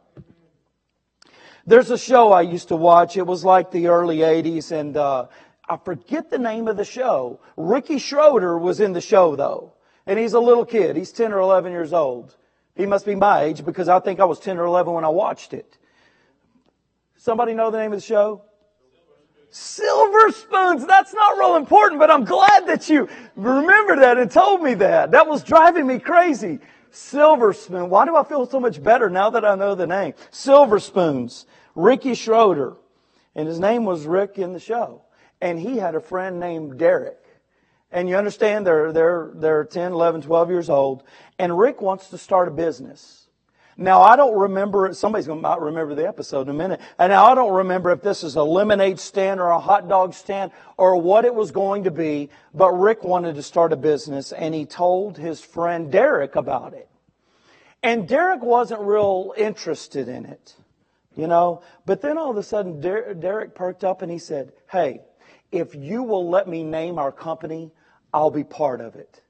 There's 1.67 1.91
a 1.91 1.99
show 1.99 2.33
I 2.33 2.43
used 2.43 2.69
to 2.69 2.77
watch. 2.77 3.17
It 3.17 3.27
was 3.27 3.45
like 3.45 3.71
the 3.71 3.89
early 3.89 4.19
80s, 4.19 4.73
and 4.73 4.97
uh, 4.97 5.27
I 5.69 5.77
forget 5.77 6.31
the 6.31 6.39
name 6.39 6.67
of 6.67 6.77
the 6.77 6.85
show. 6.85 7.41
Ricky 7.57 7.99
Schroder 7.99 8.59
was 8.59 8.81
in 8.81 8.93
the 8.93 9.01
show, 9.01 9.37
though. 9.37 9.75
And 10.07 10.19
he's 10.19 10.33
a 10.33 10.41
little 10.41 10.65
kid. 10.65 10.97
He's 10.97 11.13
10 11.13 11.33
or 11.33 11.41
11 11.41 11.71
years 11.71 11.93
old. 11.93 12.35
He 12.75 12.87
must 12.87 13.05
be 13.05 13.15
my 13.15 13.43
age 13.43 13.65
because 13.65 13.89
I 13.89 14.01
think 14.01 14.19
I 14.19 14.25
was 14.25 14.41
10 14.41 14.59
or 14.59 14.65
11 14.65 14.95
when 14.95 15.05
I 15.05 15.11
watched 15.11 15.53
it. 15.53 15.77
Somebody 17.17 17.53
know 17.53 17.71
the 17.71 17.79
name 17.79 17.93
of 17.93 17.99
the 17.99 18.07
show? 18.07 18.43
Silver 19.51 20.31
spoons. 20.31 20.87
That's 20.87 21.15
not 21.15 21.39
real 21.39 21.57
important, 21.57 22.01
but 22.01 22.11
I'm 22.11 22.25
glad 22.25 22.67
that 22.67 22.89
you 22.89 23.09
remember 23.35 23.97
that 23.97 24.19
and 24.19 24.31
told 24.31 24.63
me 24.63 24.75
that. 24.75 25.13
That 25.13 25.27
was 25.27 25.43
driving 25.43 25.87
me 25.87 25.99
crazy. 25.99 26.59
Silver 26.91 27.53
spoon. 27.53 27.91
Why 27.91 28.05
do 28.05 28.17
I 28.17 28.25
feel 28.25 28.47
so 28.47 28.61
much 28.61 28.83
better 28.83 29.09
now 29.09 29.31
that 29.31 29.45
I 29.45 29.55
know 29.55 29.75
the 29.75 29.87
name? 29.87 30.15
Silver 30.31 30.79
spoons. 30.79 31.47
Ricky 31.75 32.15
Schroder. 32.15 32.77
And 33.35 33.47
his 33.47 33.59
name 33.59 33.85
was 33.85 34.07
Rick 34.07 34.39
in 34.39 34.53
the 34.53 34.61
show. 34.61 35.03
And 35.41 35.59
he 35.59 35.77
had 35.77 35.95
a 35.95 36.01
friend 36.01 36.41
named 36.41 36.79
Derek. 36.79 37.19
And 37.91 38.09
you 38.09 38.17
understand 38.17 38.67
they're, 38.67 38.93
they're, 38.93 39.31
they're 39.35 39.65
10, 39.65 39.93
11, 39.93 40.23
12 40.23 40.51
years 40.51 40.69
old. 40.69 41.05
And 41.39 41.57
Rick 41.57 41.81
wants 41.81 42.09
to 42.09 42.19
start 42.19 42.49
a 42.49 42.51
business. 42.51 43.28
Now 43.81 44.03
I 44.03 44.17
don't 44.17 44.37
remember, 44.37 44.93
somebody's 44.93 45.29
going 45.29 45.41
to 45.41 45.57
remember 45.61 45.95
the 45.95 46.07
episode 46.07 46.43
in 46.43 46.49
a 46.49 46.59
minute. 46.59 46.81
And 46.99 47.13
now 47.13 47.27
I 47.27 47.37
don't 47.37 47.55
remember 47.55 47.93
if 47.93 48.03
this 48.03 48.25
is 48.25 48.35
a 48.35 48.43
lemonade 48.43 48.99
stand 48.99 49.39
or 49.39 49.51
a 49.51 49.61
hot 49.61 49.89
dog 49.89 50.15
stand 50.15 50.51
or 50.77 51.01
what 51.01 51.25
it 51.25 51.33
was 51.33 51.53
going 51.53 51.85
to 51.85 51.93
be, 51.93 52.29
but 52.53 52.73
Rick 52.73 53.05
wanted 53.05 53.37
to 53.37 53.43
start 53.43 53.73
a 53.73 53.77
business 53.77 54.33
and 54.33 54.53
he 54.53 54.67
told 54.67 55.17
his 55.17 55.41
friend 55.41 55.93
Derek 55.93 56.35
about 56.35 56.75
it. 56.75 56.89
And 57.81 58.09
Derek 58.09 58.43
wasn't 58.43 58.81
real 58.81 59.33
interested 59.37 60.09
in 60.09 60.27
it, 60.27 60.57
you 61.15 61.29
know. 61.29 61.63
But 61.87 62.01
then 62.01 62.19
all 62.19 62.33
of 62.33 62.37
a 62.37 62.43
sudden 62.43 62.81
Derek 62.81 63.55
perked 63.55 63.85
up 63.85 64.03
and 64.03 64.11
he 64.11 64.19
said, 64.19 64.53
Hey, 64.69 65.03
if 65.53 65.77
you 65.77 66.03
will 66.03 66.29
let 66.29 66.49
me 66.49 66.65
name 66.65 66.99
our 66.99 67.13
company, 67.13 67.71
I'll 68.13 68.33
be 68.33 68.43
part 68.43 68.81
of 68.81 68.97
it. 68.97 69.23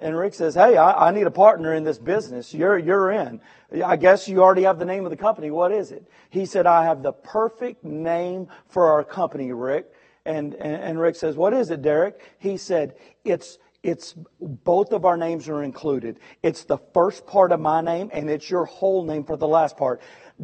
And 0.00 0.16
Rick 0.16 0.34
says, 0.34 0.54
Hey, 0.54 0.76
I, 0.76 1.08
I, 1.08 1.10
need 1.12 1.26
a 1.26 1.30
partner 1.30 1.72
in 1.74 1.84
this 1.84 1.98
business. 1.98 2.52
You're, 2.52 2.78
you're 2.78 3.10
in. 3.10 3.40
I 3.84 3.96
guess 3.96 4.28
you 4.28 4.42
already 4.42 4.62
have 4.62 4.78
the 4.78 4.84
name 4.84 5.04
of 5.04 5.10
the 5.10 5.16
company. 5.16 5.50
What 5.50 5.72
is 5.72 5.92
it? 5.92 6.04
He 6.30 6.46
said, 6.46 6.66
I 6.66 6.84
have 6.84 7.02
the 7.02 7.12
perfect 7.12 7.84
name 7.84 8.48
for 8.68 8.90
our 8.90 9.04
company, 9.04 9.52
Rick. 9.52 9.92
And, 10.26 10.54
and, 10.54 10.82
and 10.82 11.00
Rick 11.00 11.16
says, 11.16 11.36
What 11.36 11.54
is 11.54 11.70
it, 11.70 11.82
Derek? 11.82 12.20
He 12.38 12.56
said, 12.56 12.96
It's, 13.24 13.58
it's 13.82 14.14
both 14.40 14.92
of 14.92 15.04
our 15.04 15.16
names 15.16 15.48
are 15.48 15.62
included. 15.62 16.18
It's 16.42 16.64
the 16.64 16.78
first 16.92 17.26
part 17.26 17.52
of 17.52 17.60
my 17.60 17.80
name 17.80 18.10
and 18.12 18.30
it's 18.30 18.48
your 18.48 18.64
whole 18.64 19.04
name 19.04 19.24
for 19.24 19.36
the 19.36 19.46
last 19.46 19.76
part. 19.76 20.00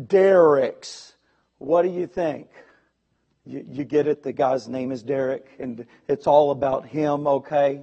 Derek's. 0.07 1.15
What 1.59 1.83
do 1.83 1.89
you 1.89 2.07
think? 2.07 2.49
You, 3.47 3.65
you 3.67 3.85
get 3.85 4.07
it? 4.07 4.23
The 4.23 4.33
guy's 4.33 4.69
name 4.69 4.93
is 4.93 5.03
Derek 5.03 5.47
and 5.59 5.87
it's 6.07 6.27
all 6.27 6.51
about 6.51 6.87
him, 6.87 7.27
okay? 7.27 7.81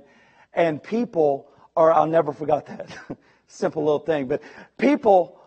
And 0.54 0.82
people 0.82 1.50
or 1.78 1.94
I'll 1.94 2.08
never 2.08 2.34
forget 2.34 2.66
that. 2.66 3.18
Simple 3.48 3.84
little 3.84 4.00
thing. 4.00 4.28
But 4.28 4.42
people 4.78 5.40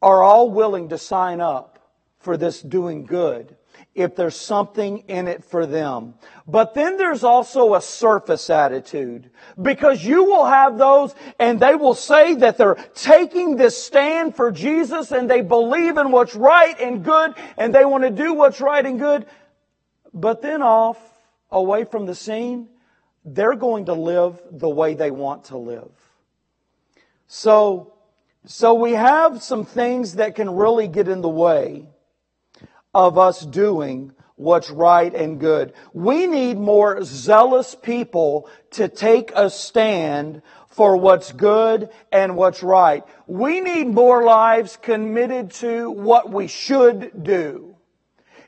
are 0.00 0.22
all 0.22 0.50
willing 0.50 0.90
to 0.90 0.98
sign 0.98 1.40
up 1.40 1.80
for 2.20 2.36
this 2.36 2.62
doing 2.62 3.04
good 3.04 3.56
if 3.92 4.14
there's 4.14 4.36
something 4.36 4.98
in 5.08 5.26
it 5.26 5.42
for 5.42 5.66
them. 5.66 6.14
But 6.46 6.74
then 6.74 6.96
there's 6.96 7.24
also 7.24 7.74
a 7.74 7.82
surface 7.82 8.48
attitude 8.50 9.30
because 9.60 10.04
you 10.04 10.22
will 10.24 10.46
have 10.46 10.78
those 10.78 11.12
and 11.40 11.58
they 11.58 11.74
will 11.74 11.94
say 11.94 12.34
that 12.34 12.56
they're 12.56 12.76
taking 12.94 13.56
this 13.56 13.82
stand 13.82 14.36
for 14.36 14.52
Jesus 14.52 15.10
and 15.10 15.28
they 15.28 15.40
believe 15.40 15.98
in 15.98 16.12
what's 16.12 16.36
right 16.36 16.78
and 16.80 17.04
good 17.04 17.34
and 17.56 17.74
they 17.74 17.84
want 17.84 18.04
to 18.04 18.10
do 18.10 18.32
what's 18.32 18.60
right 18.60 18.86
and 18.86 19.00
good. 19.00 19.26
But 20.14 20.40
then 20.40 20.62
off, 20.62 20.98
away 21.50 21.84
from 21.84 22.06
the 22.06 22.14
scene, 22.14 22.68
they're 23.34 23.56
going 23.56 23.86
to 23.86 23.94
live 23.94 24.40
the 24.50 24.68
way 24.68 24.94
they 24.94 25.10
want 25.10 25.44
to 25.44 25.56
live. 25.56 25.90
So, 27.26 27.92
so 28.46 28.74
we 28.74 28.92
have 28.92 29.42
some 29.42 29.64
things 29.64 30.14
that 30.14 30.34
can 30.34 30.50
really 30.50 30.88
get 30.88 31.08
in 31.08 31.20
the 31.20 31.28
way 31.28 31.86
of 32.94 33.18
us 33.18 33.44
doing 33.44 34.12
what's 34.36 34.70
right 34.70 35.14
and 35.14 35.38
good. 35.38 35.74
We 35.92 36.26
need 36.26 36.58
more 36.58 37.02
zealous 37.04 37.74
people 37.74 38.48
to 38.72 38.88
take 38.88 39.32
a 39.34 39.50
stand 39.50 40.42
for 40.68 40.96
what's 40.96 41.32
good 41.32 41.90
and 42.12 42.36
what's 42.36 42.62
right. 42.62 43.04
We 43.26 43.60
need 43.60 43.88
more 43.88 44.22
lives 44.22 44.78
committed 44.80 45.50
to 45.54 45.90
what 45.90 46.30
we 46.30 46.46
should 46.46 47.24
do. 47.24 47.76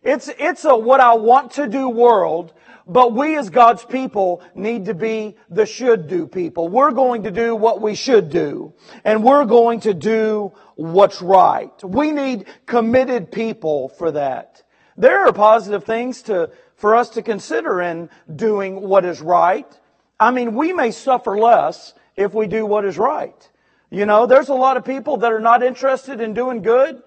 It's, 0.03 0.31
it's 0.39 0.65
a 0.65 0.77
what 0.77 1.01
I 1.01 1.15
want 1.15 1.53
to 1.53 1.69
do 1.69 1.89
world 1.89 2.55
but 2.91 3.13
we 3.13 3.37
as 3.37 3.51
God's 3.51 3.85
people 3.85 4.43
need 4.55 4.87
to 4.87 4.95
be 4.95 5.37
the 5.49 5.65
should 5.65 6.09
do 6.09 6.27
people. 6.27 6.69
We're 6.69 6.91
going 6.91 7.23
to 7.23 7.31
do 7.31 7.55
what 7.55 7.81
we 7.81 7.95
should 7.95 8.31
do. 8.31 8.75
And 9.05 9.23
we're 9.23 9.45
going 9.45 9.81
to 9.81 9.95
do 9.95 10.53
what's 10.75 11.23
right. 11.23 11.73
We 11.85 12.11
need 12.11 12.47
committed 12.67 13.31
people 13.31 13.91
for 13.91 14.11
that. 14.11 14.65
There 14.97 15.25
are 15.25 15.33
positive 15.33 15.85
things 15.85 16.23
to, 16.23 16.51
for 16.75 16.97
us 16.97 17.11
to 17.11 17.23
consider 17.23 17.81
in 17.81 18.11
doing 18.35 18.81
what 18.81 19.05
is 19.05 19.21
right. 19.21 19.67
I 20.19 20.33
mean, 20.33 20.55
we 20.55 20.73
may 20.73 20.91
suffer 20.91 21.39
less 21.39 21.95
if 22.17 22.35
we 22.35 22.49
do 22.49 22.67
what 22.67 22.85
is 22.85 22.99
right. 22.99 23.49
You 23.91 24.05
know, 24.05 24.27
there's 24.27 24.49
a 24.49 24.55
lot 24.55 24.77
of 24.77 24.85
people 24.85 25.19
that 25.19 25.33
are 25.33 25.41
not 25.41 25.63
interested 25.63 26.21
in 26.21 26.35
doing 26.35 26.63
good. 26.63 27.03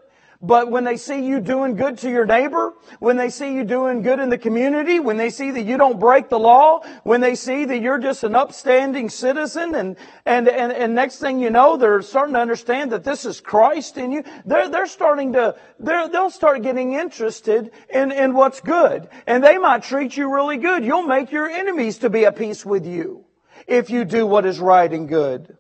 But 0.46 0.70
when 0.70 0.84
they 0.84 0.98
see 0.98 1.26
you 1.26 1.40
doing 1.40 1.78
good 1.78 1.98
to 2.00 2.10
your 2.10 2.26
neighbor, 2.26 2.74
when 3.00 3.16
they 3.16 3.30
see 3.30 3.54
you 3.56 3.64
doing 3.64 4.02
good 4.02 4.20
in 4.20 4.30
the 4.30 4.38
community, 4.38 5.00
when 5.00 5.16
they 5.16 5.30
see 5.30 5.52
that 5.52 5.64
you 5.64 5.78
don't 5.78 6.02
break 6.02 6.28
the 6.28 6.38
law, 6.38 6.82
when 7.04 7.22
they 7.22 7.36
see 7.36 7.64
that 7.64 7.80
you're 7.80 7.98
just 7.98 8.26
an 8.26 8.36
upstanding 8.36 9.08
citizen, 9.08 9.74
and, 9.74 9.96
and, 10.26 10.50
and, 10.50 10.74
and 10.74 10.94
next 10.94 11.20
thing 11.20 11.40
you 11.40 11.50
know, 11.50 11.78
they're 11.78 12.02
starting 12.02 12.34
to 12.34 12.42
understand 12.42 12.92
that 12.92 13.06
this 13.06 13.24
is 13.24 13.40
Christ 13.40 13.98
in 13.98 14.12
you, 14.12 14.26
they're, 14.46 14.68
they're 14.68 14.86
starting 14.86 15.32
to, 15.32 15.56
they're, 15.80 16.10
they'll 16.10 16.30
start 16.30 16.62
getting 16.62 16.94
interested 16.94 17.72
in, 17.90 18.12
in 18.12 18.34
what's 18.34 18.60
good. 18.60 19.08
And 19.26 19.42
they 19.42 19.58
might 19.58 19.84
treat 19.84 20.18
you 20.18 20.30
really 20.30 20.58
good. 20.58 20.84
You'll 20.84 21.08
make 21.08 21.32
your 21.32 21.48
enemies 21.48 22.00
to 22.00 22.10
be 22.10 22.26
at 22.26 22.36
peace 22.36 22.66
with 22.66 22.86
you. 22.86 23.24
if 23.68 23.90
you 23.90 24.06
do 24.06 24.26
what 24.26 24.46
is 24.46 24.60
right 24.60 24.92
and 24.92 25.08
good. 25.08 25.58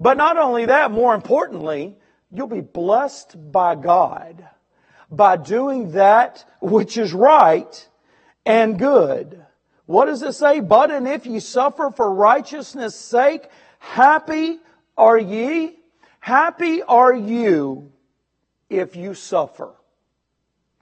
But 0.00 0.16
not 0.16 0.36
only 0.36 0.66
that, 0.66 0.90
more 0.90 1.14
importantly, 1.14 1.96
you'll 2.34 2.48
be 2.48 2.60
blessed 2.60 3.52
by 3.52 3.76
God 3.76 4.46
by 5.10 5.36
doing 5.36 5.92
that 5.92 6.44
which 6.60 6.98
is 6.98 7.14
right 7.14 7.88
and 8.44 8.78
good. 8.78 9.44
What 9.86 10.06
does 10.06 10.22
it 10.22 10.32
say? 10.32 10.60
But 10.60 10.90
and 10.90 11.06
if 11.06 11.26
ye 11.26 11.40
suffer 11.40 11.90
for 11.90 12.12
righteousness' 12.12 12.96
sake, 12.96 13.48
happy 13.78 14.58
are 14.96 15.18
ye. 15.18 15.78
Happy 16.20 16.82
are 16.82 17.14
you 17.14 17.92
if 18.70 18.96
you 18.96 19.14
suffer. 19.14 19.72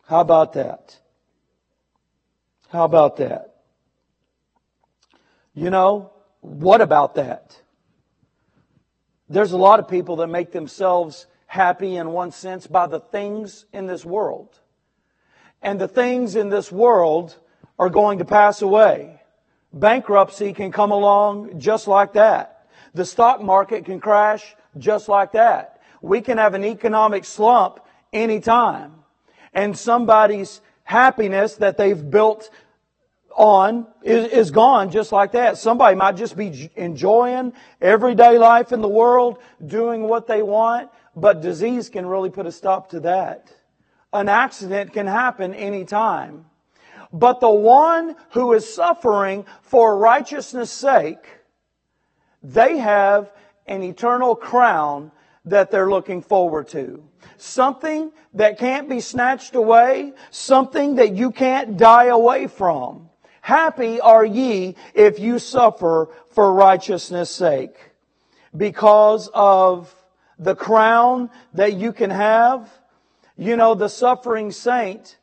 How 0.06 0.20
about 0.20 0.54
that? 0.54 0.98
How 2.70 2.84
about 2.84 3.16
that? 3.16 3.56
You 5.54 5.68
know, 5.68 6.12
what 6.40 6.80
about 6.80 7.16
that? 7.16 7.60
There's 9.28 9.52
a 9.52 9.58
lot 9.58 9.78
of 9.78 9.88
people 9.88 10.16
that 10.16 10.28
make 10.28 10.52
themselves 10.52 11.26
happy 11.52 11.96
in 11.96 12.08
one 12.08 12.30
sense 12.30 12.66
by 12.66 12.86
the 12.86 12.98
things 12.98 13.66
in 13.74 13.86
this 13.86 14.06
world. 14.06 14.58
And 15.60 15.78
the 15.78 15.86
things 15.86 16.34
in 16.34 16.48
this 16.48 16.72
world 16.72 17.36
are 17.78 17.90
going 17.90 18.20
to 18.20 18.24
pass 18.24 18.62
away. 18.62 19.20
Bankruptcy 19.70 20.54
can 20.54 20.72
come 20.72 20.92
along 20.92 21.60
just 21.60 21.86
like 21.86 22.14
that. 22.14 22.66
The 22.94 23.04
stock 23.04 23.42
market 23.42 23.84
can 23.84 24.00
crash 24.00 24.56
just 24.78 25.10
like 25.10 25.32
that. 25.32 25.82
We 26.00 26.22
can 26.22 26.38
have 26.38 26.54
an 26.54 26.64
economic 26.64 27.26
slump 27.26 27.80
anytime. 28.14 29.04
And 29.52 29.76
somebody's 29.76 30.62
happiness 30.84 31.56
that 31.56 31.76
they've 31.76 32.10
built 32.10 32.48
on 33.36 33.86
is, 34.02 34.32
is 34.32 34.50
gone 34.50 34.90
just 34.90 35.12
like 35.12 35.32
that. 35.32 35.58
Somebody 35.58 35.96
might 35.96 36.16
just 36.16 36.34
be 36.34 36.70
enjoying 36.76 37.52
everyday 37.78 38.38
life 38.38 38.72
in 38.72 38.80
the 38.80 38.88
world, 38.88 39.36
doing 39.66 40.04
what 40.04 40.26
they 40.26 40.40
want, 40.40 40.88
but 41.14 41.42
disease 41.42 41.88
can 41.88 42.06
really 42.06 42.30
put 42.30 42.46
a 42.46 42.52
stop 42.52 42.90
to 42.90 43.00
that. 43.00 43.52
An 44.12 44.28
accident 44.28 44.92
can 44.92 45.06
happen 45.06 45.54
anytime. 45.54 46.46
But 47.12 47.40
the 47.40 47.50
one 47.50 48.16
who 48.30 48.52
is 48.54 48.72
suffering 48.72 49.44
for 49.62 49.96
righteousness' 49.98 50.70
sake, 50.70 51.26
they 52.42 52.78
have 52.78 53.30
an 53.66 53.82
eternal 53.82 54.34
crown 54.34 55.12
that 55.44 55.70
they're 55.70 55.90
looking 55.90 56.22
forward 56.22 56.68
to. 56.68 57.02
Something 57.36 58.12
that 58.34 58.58
can't 58.58 58.88
be 58.88 59.00
snatched 59.00 59.54
away, 59.54 60.12
something 60.30 60.96
that 60.96 61.14
you 61.14 61.30
can't 61.30 61.76
die 61.76 62.06
away 62.06 62.46
from. 62.46 63.10
Happy 63.40 64.00
are 64.00 64.24
ye 64.24 64.76
if 64.94 65.18
you 65.18 65.38
suffer 65.38 66.08
for 66.30 66.52
righteousness' 66.52 67.30
sake. 67.30 67.76
Because 68.56 69.28
of 69.34 69.94
the 70.42 70.56
crown 70.56 71.30
that 71.54 71.74
you 71.74 71.92
can 71.92 72.10
have, 72.10 72.70
you 73.36 73.56
know, 73.56 73.74
the 73.74 73.88
suffering 73.88 74.50
saint 74.50 75.18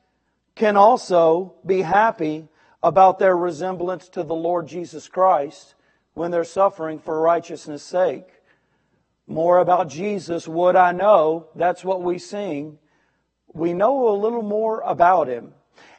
can 0.55 0.77
also 0.77 1.55
be 1.65 1.81
happy 1.81 2.47
about 2.81 3.19
their 3.19 3.35
resemblance 3.35 4.07
to 4.09 4.23
the 4.23 4.35
Lord 4.35 4.67
Jesus 4.67 5.07
Christ 5.07 5.75
when 6.13 6.31
they're 6.31 6.45
suffering 6.45 6.99
for 6.99 7.19
righteousness' 7.19 7.83
sake. 7.83 8.27
More 9.27 9.59
about 9.59 9.89
Jesus 9.89 10.47
would 10.47 10.75
I 10.75 10.91
know. 10.93 11.47
That's 11.53 11.83
what 11.83 12.01
we 12.01 12.17
sing. 12.17 12.79
We 13.53 13.73
know 13.73 14.09
a 14.09 14.15
little 14.15 14.41
more 14.41 14.81
about 14.81 15.27
Him. 15.27 15.53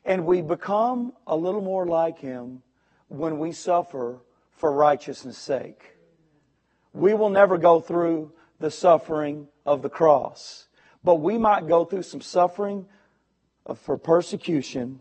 And 0.05 0.25
we 0.25 0.41
become 0.41 1.13
a 1.27 1.37
little 1.37 1.61
more 1.61 1.87
like 1.87 2.19
Him 2.19 2.63
when 3.09 3.39
we 3.39 3.53
suffer 3.53 4.21
for 4.53 4.73
righteousness' 4.73 5.39
sake. 5.39 5.97
We 6.93 7.15
will 7.15 7.29
never 7.29 7.59
go 7.59 7.81
through 7.81 8.33
the 8.61 8.71
suffering 8.71 9.49
of 9.67 9.83
the 9.83 9.91
cross, 9.91 10.69
but 11.03 11.17
we 11.17 11.37
might 11.37 11.67
go 11.67 11.85
through 11.85 12.05
some 12.05 12.21
suffering 12.21 12.87
for 13.75 13.99
persecution 13.99 15.01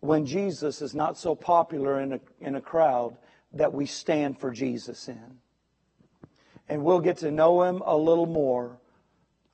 when 0.00 0.26
Jesus 0.26 0.82
is 0.82 0.94
not 0.94 1.16
so 1.16 1.34
popular 1.34 2.00
in 2.00 2.12
a, 2.12 2.20
in 2.40 2.56
a 2.56 2.60
crowd 2.60 3.16
that 3.54 3.72
we 3.72 3.86
stand 3.86 4.38
for 4.38 4.50
Jesus 4.50 5.08
in. 5.08 5.38
And 6.68 6.84
we'll 6.84 7.00
get 7.00 7.18
to 7.18 7.30
know 7.30 7.62
Him 7.62 7.82
a 7.86 7.96
little 7.96 8.26
more. 8.26 8.78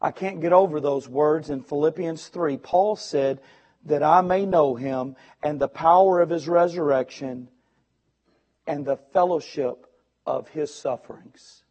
I 0.01 0.11
can't 0.11 0.41
get 0.41 0.53
over 0.53 0.81
those 0.81 1.09
words 1.09 1.51
in 1.51 1.62
Philippians 1.62 2.29
3. 2.29 2.57
Paul 2.57 2.97
said, 2.97 3.41
that 3.85 4.03
I 4.03 4.21
may 4.21 4.47
know 4.47 4.75
him 4.75 5.17
and 5.43 5.59
the 5.59 5.69
power 5.69 6.21
of 6.21 6.31
his 6.31 6.49
resurrection 6.49 7.49
and 8.67 8.85
the 8.85 8.97
fellowship 8.97 9.87
of 10.27 10.49
his 10.49 10.75
sufferings. 10.75 11.62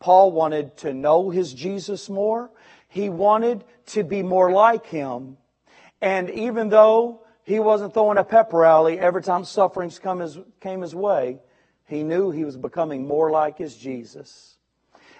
Paul 0.00 0.32
wanted 0.32 0.76
to 0.78 0.92
know 0.92 1.30
his 1.30 1.54
Jesus 1.54 2.10
more. 2.10 2.50
He 2.88 3.08
wanted 3.08 3.64
to 3.86 4.02
be 4.02 4.22
more 4.22 4.50
like 4.50 4.86
him. 4.86 5.36
And 6.00 6.30
even 6.30 6.70
though 6.70 7.22
he 7.44 7.60
wasn't 7.60 7.94
throwing 7.94 8.18
a 8.18 8.24
pep 8.24 8.52
rally 8.52 8.98
every 8.98 9.22
time 9.22 9.44
sufferings 9.44 9.98
come 9.98 10.20
his, 10.20 10.38
came 10.60 10.80
his 10.80 10.94
way, 10.94 11.38
he 11.86 12.02
knew 12.02 12.30
he 12.30 12.44
was 12.44 12.56
becoming 12.56 13.06
more 13.06 13.30
like 13.30 13.58
his 13.58 13.76
Jesus. 13.76 14.56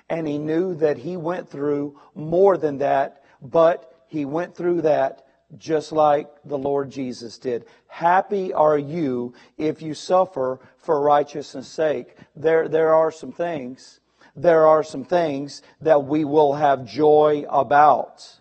And 0.09 0.27
he 0.27 0.39
knew 0.39 0.75
that 0.77 0.99
he 0.99 1.17
went 1.17 1.49
through 1.49 2.01
more 2.15 2.57
than 2.57 2.79
that, 2.79 3.23
but 3.43 4.05
he 4.09 4.25
went 4.25 4.57
through 4.57 4.83
that 4.83 5.27
just 5.57 5.93
like 5.93 6.29
the 6.45 6.59
Lord 6.59 6.91
Jesus 6.91 7.39
did. 7.39 7.65
Happy 7.89 8.53
are 8.53 8.79
you 8.79 9.35
if 9.59 9.83
you 9.83 9.95
suffer 9.95 10.61
for 10.79 11.01
righteousness' 11.01 11.69
sake. 11.69 12.17
There, 12.37 12.69
there 12.69 12.95
are 12.95 13.11
some 13.11 13.33
things, 13.33 14.00
there 14.37 14.67
are 14.67 14.83
some 14.83 15.05
things 15.05 15.63
that 15.81 16.05
we 16.05 16.25
will 16.25 16.55
have 16.55 16.87
joy 16.87 17.45
about. 17.49 18.41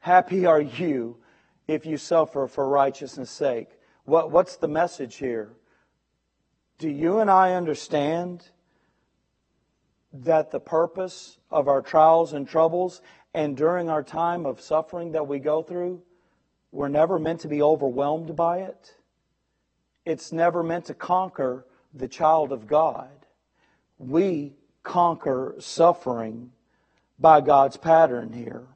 Happy 0.00 0.46
are 0.46 0.60
you 0.60 1.16
if 1.68 1.86
you 1.86 1.96
suffer 1.96 2.46
for 2.46 2.68
righteousness' 2.68 3.30
sake. 3.30 3.68
What, 4.04 4.30
what's 4.30 4.56
the 4.56 4.68
message 4.68 5.16
here? 5.16 5.52
Do 6.78 6.88
you 6.88 7.20
and 7.20 7.30
I 7.30 7.54
understand 7.54 8.50
that 10.12 10.50
the 10.50 10.60
purpose 10.60 11.38
of 11.50 11.68
our 11.68 11.80
trials 11.80 12.32
and 12.32 12.48
troubles 12.48 13.00
and 13.34 13.56
during 13.56 13.88
our 13.88 14.02
time 14.02 14.44
of 14.44 14.60
suffering 14.60 15.12
that 15.12 15.26
we 15.26 15.38
go 15.38 15.62
through, 15.62 16.02
we're 16.70 16.88
never 16.88 17.18
meant 17.18 17.40
to 17.40 17.48
be 17.48 17.62
overwhelmed 17.62 18.34
by 18.36 18.58
it. 18.58 18.94
It's 20.04 20.32
never 20.32 20.62
meant 20.62 20.86
to 20.86 20.94
conquer 20.94 21.64
the 21.94 22.08
child 22.08 22.52
of 22.52 22.66
God. 22.66 23.08
We 24.02 24.54
conquer 24.82 25.54
suffering 25.60 26.50
by 27.20 27.40
God's 27.40 27.76
pattern 27.76 28.32
here. 28.32 28.66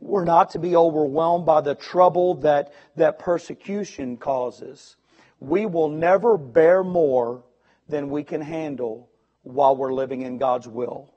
We're 0.00 0.24
not 0.24 0.50
to 0.50 0.58
be 0.58 0.76
overwhelmed 0.76 1.46
by 1.46 1.62
the 1.62 1.74
trouble 1.74 2.34
that, 2.36 2.74
that 2.96 3.18
persecution 3.18 4.18
causes. 4.18 4.96
We 5.40 5.64
will 5.64 5.88
never 5.88 6.36
bear 6.36 6.84
more 6.84 7.42
than 7.88 8.10
we 8.10 8.22
can 8.22 8.42
handle 8.42 9.08
while 9.42 9.76
we're 9.76 9.94
living 9.94 10.22
in 10.22 10.38
God's 10.38 10.68
will. 10.68 11.14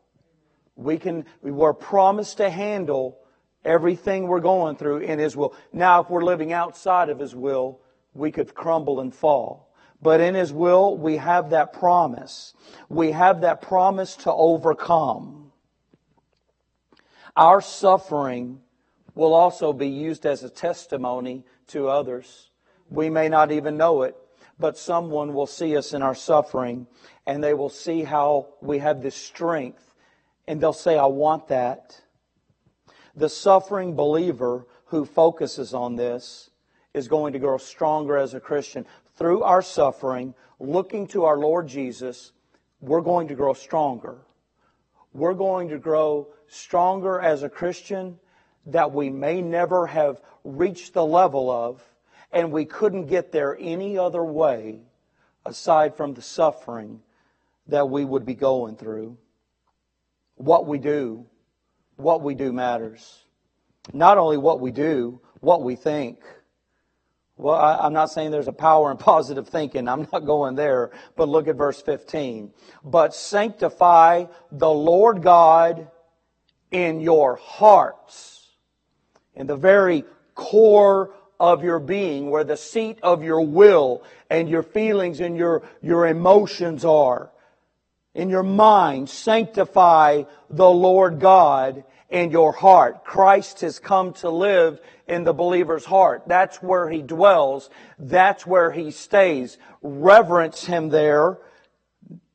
We 0.76 0.98
can, 0.98 1.26
we're 1.42 1.74
promised 1.74 2.38
to 2.38 2.50
handle 2.50 3.20
everything 3.66 4.28
we're 4.28 4.40
going 4.40 4.78
through 4.78 5.00
in 5.00 5.20
His 5.20 5.36
will. 5.36 5.54
Now, 5.74 6.02
if 6.02 6.10
we're 6.10 6.24
living 6.24 6.54
outside 6.54 7.10
of 7.10 7.20
His 7.20 7.36
will, 7.36 7.82
we 8.14 8.32
could 8.32 8.54
crumble 8.54 9.02
and 9.02 9.14
fall. 9.14 9.69
But 10.02 10.22
in 10.22 10.36
His 10.36 10.54
will, 10.54 10.98
we 10.98 11.18
have 11.18 11.50
that 11.50 11.74
promise. 11.74 12.54
We 12.88 13.12
have 13.12 13.42
that 13.42 13.62
promise 13.62 14.16
to 14.18 14.32
overcome. 14.32 15.52
Our 17.36 17.62
suffering 17.62 18.62
will 19.16 19.34
also 19.34 19.74
be 19.74 19.90
used 19.90 20.26
as 20.26 20.44
a 20.44 20.50
testimony 20.50 21.46
to 21.68 21.88
others. 21.88 22.50
We 22.90 23.10
may 23.10 23.30
not 23.30 23.52
even 23.52 23.78
know 23.78 24.04
it, 24.04 24.16
but 24.58 24.78
someone 24.78 25.34
will 25.34 25.48
see 25.48 25.78
us 25.78 25.94
in 25.94 26.02
our 26.02 26.16
suffering 26.16 26.88
and 27.26 27.44
they 27.44 27.54
will 27.54 27.70
see 27.70 28.04
how 28.04 28.48
we 28.62 28.80
have 28.80 29.02
this 29.02 29.16
strength 29.16 29.94
and 30.48 30.60
they'll 30.60 30.74
say, 30.74 30.98
I 30.98 31.06
want 31.06 31.48
that. 31.50 32.02
The 33.16 33.30
suffering 33.30 33.96
believer 33.96 34.66
who 34.86 35.06
focuses 35.06 35.74
on 35.74 35.96
this 35.96 36.50
is 36.94 37.08
going 37.08 37.34
to 37.34 37.40
grow 37.40 37.58
stronger 37.58 38.18
as 38.18 38.34
a 38.34 38.40
Christian. 38.40 38.86
Through 39.20 39.44
our 39.44 39.62
suffering, 39.62 40.34
looking 40.62 41.06
to 41.08 41.26
our 41.26 41.38
Lord 41.38 41.68
Jesus, 41.68 42.32
we're 42.80 43.02
going 43.02 43.28
to 43.28 43.36
grow 43.36 43.54
stronger. 43.54 44.20
We're 45.14 45.34
going 45.34 45.68
to 45.70 45.78
grow 45.78 46.30
stronger 46.48 47.20
as 47.20 47.44
a 47.44 47.50
Christian 47.50 48.18
that 48.68 48.94
we 48.94 49.10
may 49.10 49.42
never 49.42 49.88
have 49.88 50.22
reached 50.46 50.94
the 50.94 51.06
level 51.06 51.52
of, 51.52 51.84
and 52.32 52.54
we 52.54 52.64
couldn't 52.64 53.08
get 53.08 53.34
there 53.34 53.58
any 53.60 53.98
other 53.98 54.24
way 54.24 54.84
aside 55.46 55.98
from 55.98 56.14
the 56.14 56.22
suffering 56.22 57.02
that 57.68 57.90
we 57.90 58.06
would 58.06 58.26
be 58.26 58.36
going 58.36 58.78
through 58.78 59.18
what 60.36 60.66
we 60.66 60.80
do, 60.80 61.26
what 61.98 62.22
we 62.22 62.36
do 62.36 62.54
matters. 62.54 63.26
Not 63.92 64.18
only 64.18 64.38
what 64.38 64.62
we 64.62 64.72
do, 64.72 65.20
what 65.42 65.62
we 65.62 65.76
think. 65.76 66.20
Well, 67.40 67.56
I, 67.56 67.86
am 67.86 67.94
not 67.94 68.12
saying 68.12 68.32
there's 68.32 68.50
a 68.50 68.54
power 68.54 68.92
in 68.92 68.98
positive 69.12 69.48
thinking. 69.48 69.88
I'm 69.88 70.08
not 70.12 70.26
going 70.26 70.56
there. 70.56 70.92
But 71.16 71.30
look 71.30 71.48
at 71.48 71.56
verse 71.56 71.82
15. 71.82 72.52
But 72.84 73.16
sanctify 73.16 74.26
the 74.52 74.70
Lord 74.70 75.24
God 75.24 75.90
in 76.70 77.00
your 77.00 77.38
hearts. 77.38 78.46
In 79.36 79.48
the 79.48 79.56
very 79.56 80.04
core 80.36 81.12
of 81.40 81.64
your 81.64 81.80
being, 81.80 82.30
where 82.30 82.44
the 82.44 82.58
seat 82.58 83.00
of 83.02 83.24
your 83.24 83.40
will 83.40 84.04
and 84.30 84.50
your 84.50 84.64
feelings 84.64 85.22
and 85.22 85.38
your, 85.38 85.64
your 85.82 86.08
emotions 86.08 86.84
are. 86.84 87.32
In 88.14 88.30
your 88.30 88.44
mind, 88.44 89.10
sanctify 89.10 90.24
the 90.50 90.70
Lord 90.70 91.22
God 91.22 91.86
in 92.10 92.32
your 92.32 92.52
heart. 92.52 93.06
Christ 93.06 93.62
has 93.62 93.80
come 93.80 94.14
to 94.14 94.30
live 94.30 94.80
in 95.08 95.24
the 95.24 95.34
believer's 95.34 95.86
heart. 95.86 96.24
That's 96.28 96.62
where 96.62 96.90
he 96.90 97.02
dwells. 97.02 97.70
That's 97.98 98.46
where 98.46 98.72
he 98.72 98.92
stays. 98.92 99.58
Reverence 99.82 100.66
him 100.66 100.90
there. 100.90 101.38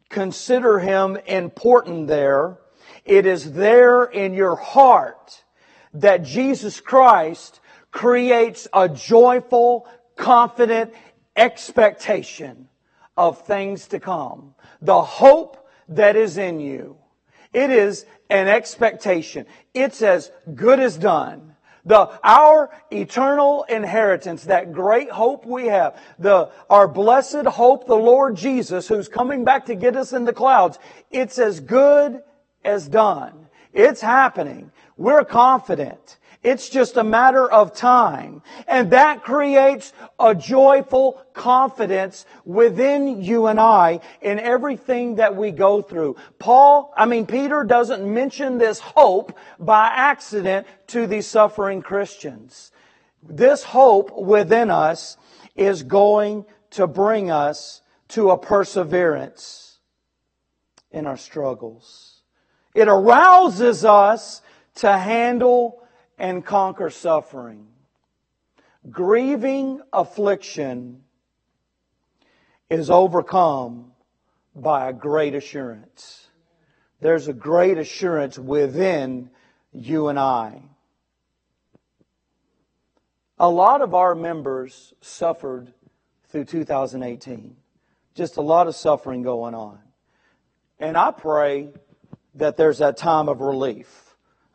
Consider 0.09 0.79
him 0.79 1.17
important 1.27 2.07
there. 2.07 2.59
It 3.05 3.27
is 3.27 3.53
there 3.53 4.05
in 4.05 4.35
your 4.35 4.57
heart 4.57 5.45
that 5.93 6.23
Jesus 6.23 6.81
Christ 6.81 7.61
creates 7.91 8.67
a 8.73 8.89
joyful, 8.89 9.87
confident 10.17 10.93
expectation 11.37 12.69
of 13.17 13.43
things 13.43 13.89
to 13.89 14.01
come. 14.01 14.55
The 14.83 15.03
hope 15.03 15.69
that 15.89 16.17
is 16.17 16.39
in 16.39 16.61
you. 16.61 16.97
It 17.53 17.71
is 17.71 18.07
an 18.35 18.49
expectation. 18.49 19.47
It's 19.73 20.03
as 20.03 20.31
good 20.55 20.81
as 20.81 20.97
done. 20.97 21.55
The, 21.87 22.19
our 22.23 22.71
eternal 22.91 23.65
inheritance, 23.65 24.45
that 24.45 24.73
great 24.73 25.11
hope 25.11 25.45
we 25.45 25.67
have, 25.67 26.01
the, 26.19 26.51
our 26.71 26.89
blessed 26.89 27.45
hope, 27.45 27.87
the 27.87 27.95
Lord 27.95 28.37
Jesus, 28.37 28.89
who's 28.89 29.09
coming 29.09 29.45
back 29.45 29.67
to 29.67 29.75
get 29.75 29.95
us 29.95 30.15
in 30.15 30.25
the 30.25 30.33
clouds, 30.33 30.79
it's 31.11 31.39
as 31.39 31.61
good 31.61 32.23
as 32.65 32.89
done. 32.89 33.49
It's 33.75 34.01
happening. 34.01 34.71
We're 34.97 35.25
confident. 35.25 36.19
It's 36.45 36.69
just 36.69 36.99
a 36.99 37.03
matter 37.03 37.51
of 37.51 37.75
time. 37.75 38.43
And 38.69 38.91
that 38.91 39.25
creates 39.25 39.95
a 40.21 40.35
joyful 40.35 41.21
confidence 41.33 42.27
within 42.45 43.23
you 43.23 43.47
and 43.47 43.59
I 43.59 44.01
in 44.21 44.39
everything 44.39 45.15
that 45.15 45.35
we 45.35 45.53
go 45.53 45.81
through. 45.81 46.17
Paul, 46.39 46.93
I 46.99 47.07
mean, 47.07 47.25
Peter 47.25 47.65
doesn't 47.65 48.05
mention 48.05 48.59
this 48.59 48.79
hope 48.79 49.37
by 49.59 49.89
accident 49.89 50.67
to 50.89 51.07
these 51.07 51.27
suffering 51.27 51.81
Christians. 51.81 52.71
This 53.23 53.63
hope 53.63 54.15
within 54.15 54.71
us 54.71 55.17
is 55.57 55.83
going 55.83 56.45
to 56.73 56.87
bring 56.87 57.31
us 57.31 57.81
to 58.09 58.31
a 58.31 58.37
perseverance 58.37 59.79
in 60.91 61.07
our 61.07 61.17
struggles. 61.17 62.21
It 62.75 62.87
arouses 62.89 63.85
us 63.87 64.43
to 64.77 64.93
handle 64.93 65.81
and 66.19 66.45
conquer 66.45 66.91
suffering. 66.91 67.67
Grieving 68.91 69.81
affliction 69.93 71.03
is 72.71 72.91
overcome 72.91 73.93
by 74.55 74.89
a 74.89 74.93
great 74.93 75.35
assurance. 75.35 76.29
There's 77.01 77.29
a 77.29 77.33
great 77.33 77.79
assurance 77.79 78.39
within 78.39 79.31
you 79.73 80.09
and 80.09 80.19
I. 80.19 80.63
A 83.39 83.49
lot 83.49 83.83
of 83.83 83.95
our 83.95 84.15
members 84.15 84.95
suffered 85.01 85.73
through 86.29 86.45
2018. 86.45 87.57
Just 88.15 88.37
a 88.37 88.43
lot 88.43 88.69
of 88.69 88.77
suffering 88.77 89.23
going 89.23 89.55
on. 89.55 89.79
And 90.79 90.97
I 90.97 91.11
pray 91.11 91.71
that 92.37 92.57
there's 92.57 92.79
that 92.79 92.97
time 92.97 93.29
of 93.29 93.41
relief 93.41 94.04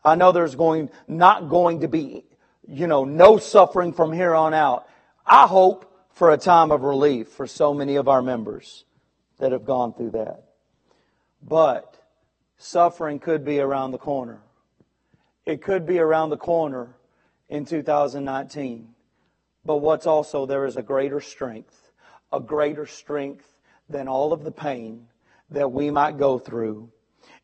I 0.04 0.14
know 0.14 0.32
there's 0.32 0.54
going, 0.54 0.90
not 1.08 1.48
going 1.48 1.80
to 1.80 1.88
be, 1.88 2.24
you 2.66 2.86
know, 2.86 3.04
no 3.04 3.38
suffering 3.38 3.92
from 3.92 4.12
here 4.12 4.34
on 4.34 4.54
out. 4.54 4.88
I 5.26 5.46
hope 5.46 5.86
for 6.12 6.30
a 6.30 6.38
time 6.38 6.70
of 6.70 6.82
relief 6.82 7.28
for 7.28 7.46
so 7.46 7.74
many 7.74 7.96
of 7.96 8.08
our 8.08 8.22
members 8.22 8.84
that 9.38 9.52
have 9.52 9.64
gone 9.64 9.92
through 9.92 10.10
that. 10.10 10.44
But 11.42 11.96
suffering 12.58 13.18
could 13.18 13.44
be 13.44 13.60
around 13.60 13.92
the 13.92 13.98
corner. 13.98 14.40
It 15.46 15.62
could 15.62 15.86
be 15.86 15.98
around 15.98 16.30
the 16.30 16.36
corner 16.36 16.96
in 17.48 17.64
2019. 17.64 18.94
But 19.64 19.78
what's 19.78 20.06
also 20.06 20.46
there 20.46 20.64
is 20.64 20.76
a 20.76 20.82
greater 20.82 21.20
strength, 21.20 21.90
a 22.32 22.40
greater 22.40 22.86
strength 22.86 23.46
than 23.88 24.08
all 24.08 24.32
of 24.32 24.44
the 24.44 24.52
pain 24.52 25.08
that 25.50 25.72
we 25.72 25.90
might 25.90 26.16
go 26.16 26.38
through 26.38 26.90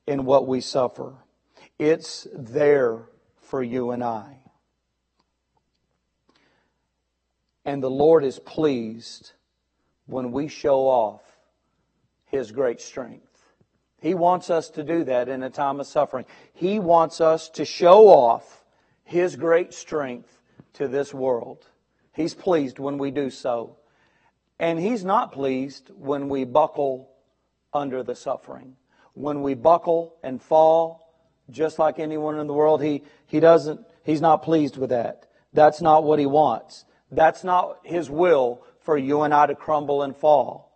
in 0.06 0.24
what 0.24 0.46
we 0.46 0.60
suffer. 0.60 1.14
It's 1.78 2.26
there 2.32 3.08
for 3.40 3.62
you 3.62 3.90
and 3.90 4.02
I. 4.02 4.38
And 7.64 7.82
the 7.82 7.90
Lord 7.90 8.24
is 8.24 8.38
pleased 8.38 9.32
when 10.06 10.30
we 10.30 10.48
show 10.48 10.86
off 10.86 11.22
His 12.26 12.52
great 12.52 12.80
strength. 12.80 13.24
He 14.00 14.14
wants 14.14 14.50
us 14.50 14.70
to 14.70 14.84
do 14.84 15.04
that 15.04 15.28
in 15.28 15.42
a 15.42 15.50
time 15.50 15.80
of 15.80 15.86
suffering. 15.86 16.26
He 16.54 16.78
wants 16.78 17.20
us 17.20 17.48
to 17.50 17.64
show 17.64 18.08
off 18.08 18.64
His 19.04 19.36
great 19.36 19.74
strength 19.74 20.40
to 20.74 20.88
this 20.88 21.12
world. 21.12 21.66
He's 22.14 22.34
pleased 22.34 22.78
when 22.78 22.98
we 22.98 23.10
do 23.10 23.30
so. 23.30 23.76
And 24.58 24.78
He's 24.78 25.04
not 25.04 25.32
pleased 25.32 25.90
when 25.94 26.28
we 26.28 26.44
buckle 26.44 27.10
under 27.74 28.02
the 28.02 28.14
suffering. 28.14 28.76
When 29.14 29.42
we 29.42 29.54
buckle 29.54 30.14
and 30.22 30.40
fall 30.40 31.05
just 31.50 31.78
like 31.78 31.98
anyone 31.98 32.38
in 32.38 32.46
the 32.46 32.54
world. 32.54 32.82
He, 32.82 33.02
he 33.26 33.40
doesn't, 33.40 33.80
he's 34.04 34.20
not 34.20 34.42
pleased 34.42 34.76
with 34.76 34.90
that. 34.90 35.26
That's 35.52 35.80
not 35.80 36.04
what 36.04 36.18
he 36.18 36.26
wants. 36.26 36.84
That's 37.10 37.44
not 37.44 37.78
his 37.84 38.10
will 38.10 38.62
for 38.80 38.98
you 38.98 39.22
and 39.22 39.32
I 39.32 39.46
to 39.46 39.54
crumble 39.54 40.02
and 40.02 40.16
fall. 40.16 40.66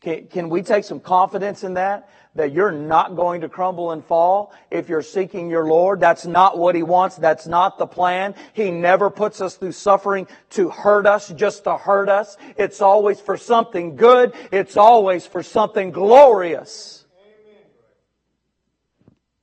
Can, 0.00 0.26
can 0.28 0.48
we 0.48 0.62
take 0.62 0.84
some 0.84 1.00
confidence 1.00 1.64
in 1.64 1.74
that? 1.74 2.08
That 2.34 2.52
you're 2.52 2.72
not 2.72 3.16
going 3.16 3.40
to 3.40 3.48
crumble 3.48 3.90
and 3.90 4.04
fall 4.04 4.52
if 4.70 4.88
you're 4.88 5.02
seeking 5.02 5.50
your 5.50 5.66
Lord. 5.66 5.98
That's 5.98 6.24
not 6.24 6.56
what 6.56 6.76
He 6.76 6.84
wants. 6.84 7.16
That's 7.16 7.48
not 7.48 7.78
the 7.78 7.86
plan. 7.86 8.36
He 8.52 8.70
never 8.70 9.10
puts 9.10 9.40
us 9.40 9.56
through 9.56 9.72
suffering 9.72 10.28
to 10.50 10.68
hurt 10.70 11.06
us, 11.06 11.28
just 11.30 11.64
to 11.64 11.76
hurt 11.76 12.08
us. 12.08 12.36
It's 12.56 12.80
always 12.80 13.20
for 13.20 13.36
something 13.36 13.96
good. 13.96 14.34
It's 14.52 14.76
always 14.76 15.26
for 15.26 15.42
something 15.42 15.90
glorious. 15.90 16.97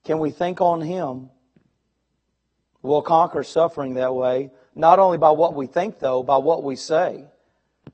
Can 0.05 0.19
we 0.19 0.29
think 0.29 0.61
on 0.61 0.81
Him? 0.81 1.31
We'll 2.81 3.01
conquer 3.01 3.43
suffering 3.43 3.95
that 3.95 4.13
way, 4.13 4.51
not 4.75 4.99
only 4.99 5.17
by 5.17 5.31
what 5.31 5.55
we 5.55 5.65
think, 5.65 5.99
though, 5.99 6.21
by 6.21 6.37
what 6.37 6.63
we 6.63 6.75
say. 6.75 7.25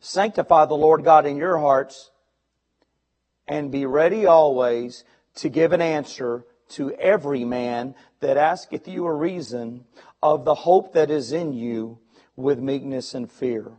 Sanctify 0.02 0.66
the 0.66 0.76
Lord 0.76 1.04
God 1.04 1.26
in 1.26 1.38
your 1.38 1.58
hearts 1.58 2.12
and 3.48 3.72
be 3.72 3.86
ready 3.86 4.26
always 4.26 5.06
to 5.36 5.50
give 5.50 5.72
an 5.72 5.82
answer 5.82 6.46
to 6.70 6.92
every 6.94 7.46
man 7.46 7.96
that 8.20 8.38
asketh 8.38 8.88
you 8.88 9.06
a 9.06 9.14
reason 9.14 9.86
of 10.22 10.44
the 10.46 10.56
hope 10.56 10.94
that 10.94 11.10
is 11.10 11.32
in 11.32 11.54
you 11.54 12.00
with 12.36 12.60
meekness 12.60 13.14
and 13.14 13.32
fear. 13.32 13.72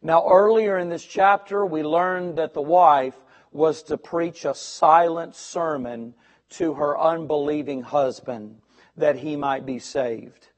Now, 0.00 0.28
earlier 0.28 0.78
in 0.78 0.88
this 0.88 1.04
chapter, 1.04 1.64
we 1.64 1.82
learned 1.84 2.38
that 2.38 2.54
the 2.54 2.62
wife 2.62 3.16
was 3.52 3.82
to 3.84 3.96
preach 3.96 4.44
a 4.44 4.54
silent 4.54 5.36
sermon 5.36 6.14
to 6.52 6.74
her 6.74 6.98
unbelieving 6.98 7.82
husband 7.82 8.58
that 8.96 9.16
he 9.16 9.36
might 9.36 9.64
be 9.66 9.78
saved. 9.78 10.48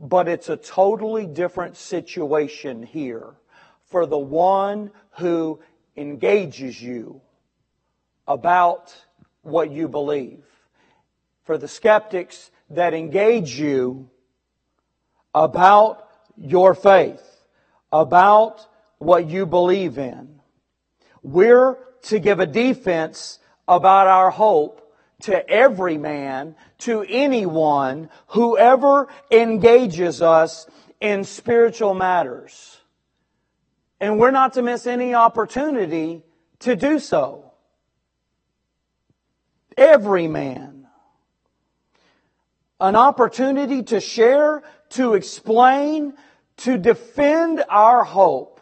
But 0.00 0.28
it's 0.28 0.48
a 0.48 0.56
totally 0.56 1.26
different 1.26 1.76
situation 1.76 2.82
here 2.82 3.34
for 3.84 4.06
the 4.06 4.18
one 4.18 4.90
who 5.18 5.60
engages 5.96 6.80
you 6.80 7.20
about 8.26 8.94
what 9.42 9.70
you 9.70 9.88
believe. 9.88 10.44
For 11.44 11.58
the 11.58 11.68
skeptics 11.68 12.50
that 12.70 12.94
engage 12.94 13.58
you 13.58 14.08
about 15.34 16.08
your 16.36 16.74
faith, 16.74 17.44
about 17.92 18.66
what 18.98 19.28
you 19.28 19.44
believe 19.44 19.98
in. 19.98 20.40
We're 21.22 21.78
to 22.02 22.18
give 22.18 22.40
a 22.40 22.46
defense 22.46 23.38
about 23.68 24.06
our 24.06 24.30
hope 24.30 24.81
to 25.22 25.48
every 25.48 25.98
man, 25.98 26.54
to 26.78 27.04
anyone, 27.08 28.10
whoever 28.28 29.08
engages 29.30 30.22
us 30.22 30.66
in 31.00 31.24
spiritual 31.24 31.94
matters. 31.94 32.78
And 34.00 34.18
we're 34.18 34.30
not 34.30 34.54
to 34.54 34.62
miss 34.62 34.86
any 34.86 35.14
opportunity 35.14 36.22
to 36.60 36.76
do 36.76 36.98
so. 36.98 37.52
Every 39.76 40.28
man. 40.28 40.86
An 42.80 42.96
opportunity 42.96 43.82
to 43.84 44.00
share, 44.00 44.62
to 44.90 45.14
explain, 45.14 46.14
to 46.58 46.78
defend 46.78 47.64
our 47.68 48.04
hope, 48.04 48.60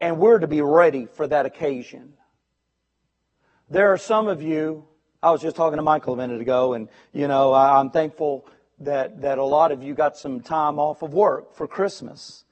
and 0.00 0.18
we're 0.18 0.38
to 0.38 0.46
be 0.46 0.60
ready 0.60 1.06
for 1.06 1.26
that 1.26 1.46
occasion. 1.46 2.14
There 3.68 3.92
are 3.92 3.98
some 3.98 4.28
of 4.28 4.42
you, 4.42 4.84
I 5.22 5.30
was 5.30 5.40
just 5.40 5.56
talking 5.56 5.76
to 5.76 5.82
Michael 5.82 6.14
a 6.14 6.16
minute 6.16 6.40
ago, 6.40 6.74
and, 6.74 6.88
you 7.12 7.26
know, 7.26 7.54
I'm 7.54 7.90
thankful 7.90 8.46
that, 8.80 9.22
that 9.22 9.38
a 9.38 9.44
lot 9.44 9.72
of 9.72 9.82
you 9.82 9.94
got 9.94 10.16
some 10.16 10.40
time 10.40 10.78
off 10.78 11.02
of 11.02 11.14
work 11.14 11.54
for 11.54 11.66
Christmas. 11.66 12.44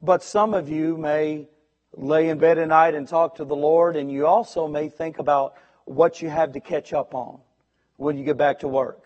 But 0.00 0.22
some 0.22 0.54
of 0.54 0.68
you 0.68 0.96
may 0.96 1.48
lay 1.94 2.28
in 2.30 2.38
bed 2.38 2.58
at 2.58 2.68
night 2.68 2.94
and 2.94 3.06
talk 3.06 3.36
to 3.36 3.44
the 3.44 3.56
Lord, 3.56 3.96
and 3.96 4.10
you 4.10 4.26
also 4.26 4.66
may 4.66 4.88
think 4.88 5.18
about 5.18 5.54
what 5.84 6.22
you 6.22 6.30
have 6.30 6.52
to 6.52 6.60
catch 6.60 6.92
up 6.92 7.14
on 7.14 7.40
when 7.96 8.16
you 8.16 8.24
get 8.24 8.38
back 8.38 8.60
to 8.60 8.68
work. 8.68 9.02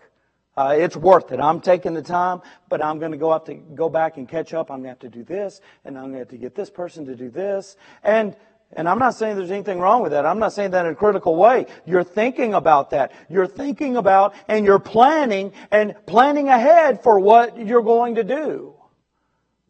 Uh, 0.55 0.75
it's 0.77 0.95
worth 0.95 1.31
it. 1.31 1.39
I'm 1.39 1.59
taking 1.59 1.95
the 1.95 2.01
time, 2.01 2.41
but 2.69 2.83
I'm 2.83 2.99
going 2.99 3.11
to 3.11 3.17
go 3.17 3.31
have 3.31 3.45
to 3.45 3.55
go 3.55 3.89
back 3.89 4.17
and 4.17 4.29
catch 4.29 4.53
up. 4.53 4.69
I'm 4.69 4.77
going 4.77 4.83
to 4.83 4.89
have 4.89 4.99
to 4.99 5.09
do 5.09 5.23
this, 5.23 5.61
and 5.83 5.97
I'm 5.97 6.03
going 6.03 6.13
to 6.13 6.19
have 6.19 6.29
to 6.29 6.37
get 6.37 6.55
this 6.55 6.69
person 6.69 7.05
to 7.07 7.15
do 7.15 7.29
this, 7.29 7.75
and 8.03 8.35
and 8.75 8.87
I'm 8.87 8.99
not 8.99 9.15
saying 9.15 9.37
there's 9.37 9.51
anything 9.51 9.79
wrong 9.79 10.01
with 10.01 10.11
that. 10.11 10.25
I'm 10.25 10.39
not 10.39 10.53
saying 10.53 10.71
that 10.71 10.85
in 10.85 10.91
a 10.91 10.95
critical 10.95 11.35
way. 11.35 11.67
You're 11.85 12.03
thinking 12.03 12.53
about 12.53 12.91
that. 12.91 13.11
You're 13.29 13.47
thinking 13.47 13.97
about 13.97 14.33
and 14.47 14.65
you're 14.65 14.79
planning 14.79 15.53
and 15.71 15.95
planning 16.05 16.49
ahead 16.49 17.03
for 17.03 17.19
what 17.19 17.57
you're 17.57 17.81
going 17.81 18.15
to 18.15 18.23
do. 18.23 18.75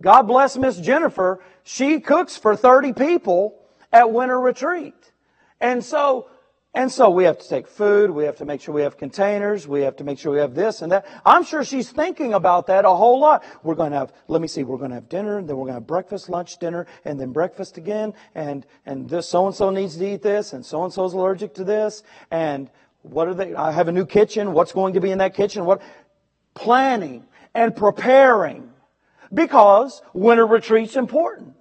God 0.01 0.23
bless 0.23 0.57
Miss 0.57 0.77
Jennifer. 0.77 1.43
She 1.63 1.99
cooks 1.99 2.35
for 2.35 2.55
30 2.55 2.93
people 2.93 3.59
at 3.91 4.11
winter 4.11 4.39
retreat. 4.39 4.95
And 5.61 5.83
so 5.83 6.27
and 6.73 6.91
so 6.91 7.09
we 7.09 7.25
have 7.25 7.37
to 7.37 7.47
take 7.47 7.67
food, 7.67 8.09
we 8.09 8.23
have 8.25 8.37
to 8.37 8.45
make 8.45 8.61
sure 8.61 8.73
we 8.73 8.81
have 8.81 8.97
containers, 8.97 9.67
we 9.67 9.81
have 9.81 9.95
to 9.97 10.03
make 10.03 10.17
sure 10.17 10.31
we 10.31 10.39
have 10.39 10.55
this 10.55 10.81
and 10.81 10.91
that. 10.91 11.05
I'm 11.25 11.43
sure 11.43 11.63
she's 11.63 11.91
thinking 11.91 12.33
about 12.33 12.67
that 12.67 12.85
a 12.85 12.89
whole 12.89 13.19
lot. 13.19 13.43
We're 13.61 13.75
going 13.75 13.91
to 13.91 13.97
have, 13.97 14.13
let 14.27 14.41
me 14.41 14.47
see, 14.47 14.63
we're 14.63 14.77
going 14.77 14.89
to 14.89 14.95
have 14.95 15.09
dinner, 15.09 15.35
then 15.41 15.55
we're 15.55 15.65
going 15.65 15.67
to 15.67 15.73
have 15.75 15.87
breakfast, 15.87 16.29
lunch, 16.29 16.57
dinner, 16.57 16.87
and 17.05 17.19
then 17.19 17.31
breakfast 17.31 17.77
again, 17.77 18.13
and, 18.33 18.65
and 18.85 19.09
this 19.09 19.29
so-and-so 19.29 19.69
needs 19.69 19.97
to 19.97 20.13
eat 20.13 20.21
this, 20.21 20.53
and 20.53 20.65
so-and-so's 20.65 21.13
allergic 21.13 21.53
to 21.55 21.63
this, 21.63 22.03
and 22.31 22.69
what 23.03 23.27
are 23.27 23.33
they, 23.33 23.53
I 23.53 23.71
have 23.71 23.87
a 23.87 23.91
new 23.91 24.05
kitchen, 24.05 24.53
what's 24.53 24.71
going 24.71 24.93
to 24.93 25.01
be 25.01 25.11
in 25.11 25.19
that 25.19 25.35
kitchen, 25.35 25.65
what, 25.65 25.81
planning 26.53 27.25
and 27.53 27.75
preparing. 27.75 28.69
Because 29.33 30.01
winter 30.13 30.45
retreat's 30.45 30.95
important. 30.95 31.55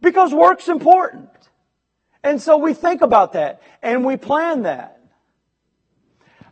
Because 0.00 0.32
work's 0.34 0.68
important. 0.68 1.30
And 2.24 2.40
so 2.40 2.56
we 2.56 2.72
think 2.72 3.02
about 3.02 3.34
that 3.34 3.60
and 3.82 4.02
we 4.02 4.16
plan 4.16 4.62
that. 4.62 4.98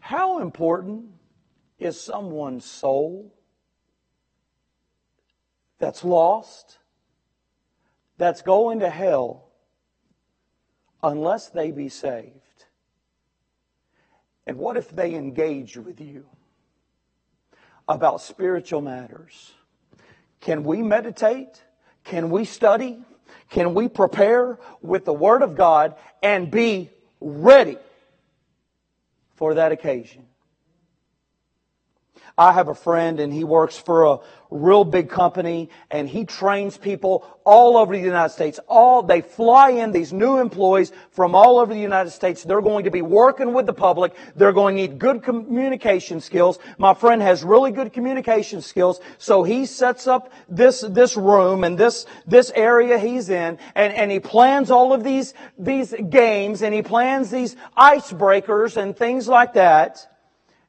How 0.00 0.40
important 0.40 1.06
is 1.78 1.98
someone's 1.98 2.66
soul 2.66 3.32
that's 5.78 6.04
lost, 6.04 6.78
that's 8.18 8.42
going 8.42 8.80
to 8.80 8.90
hell, 8.90 9.48
unless 11.02 11.48
they 11.48 11.70
be 11.70 11.88
saved? 11.88 12.66
And 14.46 14.58
what 14.58 14.76
if 14.76 14.90
they 14.90 15.14
engage 15.14 15.78
with 15.78 16.02
you 16.02 16.26
about 17.88 18.20
spiritual 18.20 18.82
matters? 18.82 19.52
Can 20.40 20.64
we 20.64 20.82
meditate? 20.82 21.62
Can 22.04 22.28
we 22.28 22.44
study? 22.44 23.02
Can 23.52 23.74
we 23.74 23.86
prepare 23.86 24.58
with 24.80 25.04
the 25.04 25.12
Word 25.12 25.42
of 25.42 25.56
God 25.56 25.94
and 26.22 26.50
be 26.50 26.90
ready 27.20 27.76
for 29.36 29.54
that 29.54 29.72
occasion? 29.72 30.26
I 32.36 32.52
have 32.52 32.68
a 32.68 32.74
friend 32.74 33.20
and 33.20 33.32
he 33.32 33.44
works 33.44 33.76
for 33.76 34.04
a 34.04 34.18
real 34.50 34.84
big 34.84 35.08
company 35.08 35.70
and 35.90 36.08
he 36.08 36.24
trains 36.24 36.76
people 36.76 37.26
all 37.44 37.76
over 37.76 37.94
the 37.94 38.02
United 38.02 38.32
States. 38.32 38.60
All, 38.68 39.02
they 39.02 39.20
fly 39.20 39.70
in 39.70 39.92
these 39.92 40.12
new 40.12 40.38
employees 40.38 40.92
from 41.10 41.34
all 41.34 41.58
over 41.58 41.72
the 41.74 41.80
United 41.80 42.10
States. 42.10 42.42
They're 42.42 42.62
going 42.62 42.84
to 42.84 42.90
be 42.90 43.02
working 43.02 43.52
with 43.52 43.66
the 43.66 43.72
public. 43.72 44.14
They're 44.36 44.52
going 44.52 44.76
to 44.76 44.82
need 44.82 44.98
good 44.98 45.22
communication 45.22 46.20
skills. 46.20 46.58
My 46.78 46.94
friend 46.94 47.20
has 47.20 47.42
really 47.42 47.70
good 47.70 47.92
communication 47.92 48.62
skills. 48.62 49.00
So 49.18 49.42
he 49.42 49.66
sets 49.66 50.06
up 50.06 50.32
this, 50.48 50.80
this 50.80 51.16
room 51.16 51.64
and 51.64 51.76
this, 51.76 52.06
this 52.26 52.50
area 52.54 52.98
he's 52.98 53.28
in 53.28 53.58
and, 53.74 53.92
and 53.92 54.10
he 54.10 54.20
plans 54.20 54.70
all 54.70 54.92
of 54.92 55.04
these, 55.04 55.34
these 55.58 55.94
games 56.08 56.62
and 56.62 56.72
he 56.72 56.82
plans 56.82 57.30
these 57.30 57.56
icebreakers 57.76 58.76
and 58.76 58.96
things 58.96 59.28
like 59.28 59.54
that. 59.54 60.08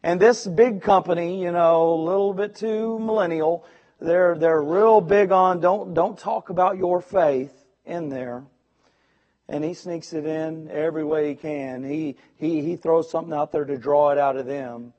And 0.04 0.20
this 0.20 0.46
big 0.46 0.82
company, 0.82 1.42
you 1.42 1.52
know, 1.52 1.94
a 1.94 2.04
little 2.04 2.34
bit 2.34 2.56
too 2.56 3.00
millennial, 3.00 3.66
they're, 4.02 4.38
they're 4.38 4.62
real 4.62 5.00
big 5.00 5.32
on 5.32 5.62
don't, 5.62 5.94
don't 5.94 6.18
talk 6.18 6.50
about 6.50 6.78
your 6.78 7.00
faith 7.00 7.54
in 7.86 8.10
there. 8.10 8.44
And 9.48 9.64
he 9.64 9.74
sneaks 9.74 10.12
it 10.12 10.26
in 10.26 10.70
every 10.70 11.06
way 11.06 11.30
he 11.30 11.36
can. 11.36 11.84
He, 11.84 12.18
he, 12.36 12.62
he 12.62 12.76
throws 12.76 13.10
something 13.10 13.34
out 13.34 13.54
there 13.54 13.66
to 13.66 13.78
draw 13.78 14.10
it 14.12 14.18
out 14.18 14.36
of 14.36 14.46
them. 14.46 14.94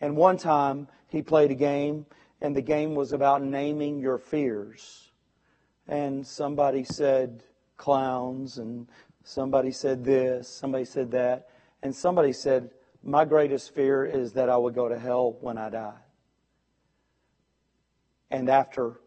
And 0.00 0.16
one 0.16 0.36
time 0.36 0.88
he 1.08 1.22
played 1.22 1.50
a 1.50 1.56
game, 1.56 2.06
and 2.40 2.54
the 2.54 2.62
game 2.62 2.94
was 2.94 3.12
about 3.12 3.42
naming 3.42 3.98
your 3.98 4.18
fears. 4.18 5.10
And 5.88 6.26
somebody 6.26 6.84
said 6.84 7.42
clowns, 7.76 8.58
and 8.58 8.88
somebody 9.24 9.70
said 9.70 10.04
this, 10.04 10.48
somebody 10.48 10.84
said 10.84 11.10
that, 11.12 11.48
and 11.82 11.94
somebody 11.94 12.32
said, 12.32 12.70
my 13.04 13.24
greatest 13.24 13.74
fear 13.74 14.04
is 14.04 14.32
that 14.32 14.48
I 14.48 14.56
would 14.56 14.74
go 14.74 14.88
to 14.88 14.98
hell 14.98 15.36
when 15.40 15.58
I 15.58 15.70
die. 15.70 16.00
And 18.30 18.48
after 18.48 19.00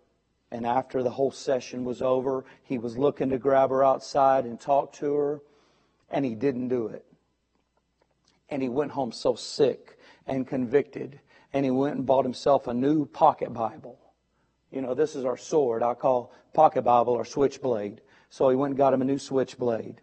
and 0.49 0.65
after 0.65 1.03
the 1.03 1.09
whole 1.09 1.31
session 1.31 1.83
was 1.83 2.01
over, 2.01 2.45
he 2.63 2.77
was 2.77 2.97
looking 2.97 3.29
to 3.31 3.37
grab 3.37 3.69
her 3.69 3.83
outside 3.83 4.45
and 4.45 4.57
talk 4.57 4.93
to 4.93 5.13
her, 5.13 5.41
and 6.09 6.23
he 6.23 6.35
didn't 6.35 6.69
do 6.69 6.87
it. 6.87 7.05
And 8.49 8.61
he 8.61 8.69
went 8.69 8.91
home 8.91 9.11
so 9.11 9.35
sick 9.35 9.99
and 10.25 10.47
convicted, 10.47 11.19
and 11.51 11.65
he 11.65 11.71
went 11.71 11.97
and 11.97 12.05
bought 12.05 12.23
himself 12.23 12.67
a 12.67 12.73
new 12.73 13.05
pocket 13.05 13.53
Bible. 13.53 13.99
You 14.71 14.81
know, 14.81 14.93
this 14.93 15.15
is 15.15 15.25
our 15.25 15.35
sword. 15.35 15.83
I 15.83 15.95
call 15.95 16.31
pocket 16.53 16.83
Bible 16.83 17.17
our 17.17 17.25
switchblade. 17.25 18.01
So 18.29 18.49
he 18.49 18.55
went 18.55 18.71
and 18.71 18.77
got 18.77 18.93
him 18.93 19.01
a 19.01 19.05
new 19.05 19.19
switchblade. 19.19 20.01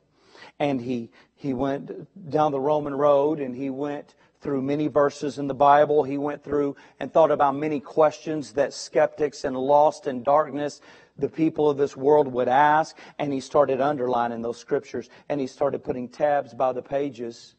And 0.59 0.81
he 0.81 1.11
he 1.45 1.53
went 1.53 1.91
down 2.31 2.53
the 2.53 2.61
Roman 2.61 2.95
road 2.95 3.39
and 3.39 3.55
he 3.55 3.69
went 3.69 4.15
through 4.41 4.63
many 4.63 4.89
verses 4.89 5.39
in 5.39 5.47
the 5.47 5.55
Bible. 5.55 6.03
He 6.03 6.19
went 6.19 6.45
through 6.45 6.77
and 7.01 7.13
thought 7.13 7.31
about 7.31 7.55
many 7.55 7.81
questions 7.81 8.53
that 8.53 8.73
skeptics 8.73 9.45
and 9.45 9.57
lost 9.57 10.07
in 10.07 10.23
darkness, 10.23 10.81
the 11.19 11.29
people 11.29 11.69
of 11.69 11.77
this 11.77 11.97
world 11.97 12.29
would 12.29 12.49
ask. 12.49 12.97
And 13.19 13.33
he 13.33 13.41
started 13.41 13.81
underlining 13.81 14.43
those 14.43 14.59
scriptures 14.59 15.09
and 15.29 15.41
he 15.41 15.47
started 15.47 15.83
putting 15.85 16.09
tabs 16.09 16.55
by 16.55 16.73
the 16.73 16.83
pages. 16.83 17.55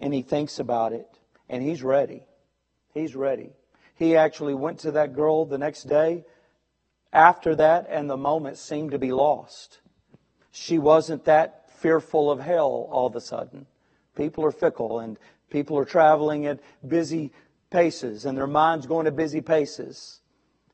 And 0.00 0.12
he 0.12 0.22
thinks 0.22 0.58
about 0.58 0.92
it 0.92 1.08
and 1.48 1.62
he's 1.62 1.82
ready. 1.82 2.26
He's 2.92 3.16
ready. 3.16 3.52
He 3.94 4.16
actually 4.16 4.54
went 4.54 4.80
to 4.80 4.92
that 4.92 5.14
girl 5.14 5.46
the 5.46 5.58
next 5.58 5.84
day 5.84 6.24
after 7.12 7.54
that 7.56 7.86
and 7.88 8.08
the 8.08 8.16
moment 8.16 8.58
seemed 8.58 8.90
to 8.92 8.98
be 8.98 9.12
lost. 9.12 9.80
She 10.50 10.78
wasn't 10.78 11.24
that 11.24 11.55
fearful 11.76 12.30
of 12.30 12.40
hell 12.40 12.88
all 12.90 13.06
of 13.06 13.16
a 13.16 13.20
sudden. 13.20 13.66
People 14.16 14.44
are 14.44 14.52
fickle 14.52 15.00
and 15.00 15.18
people 15.50 15.78
are 15.78 15.84
traveling 15.84 16.46
at 16.46 16.60
busy 16.86 17.32
paces 17.70 18.24
and 18.24 18.36
their 18.36 18.46
minds 18.46 18.86
going 18.86 19.06
at 19.06 19.16
busy 19.16 19.40
paces. 19.40 20.20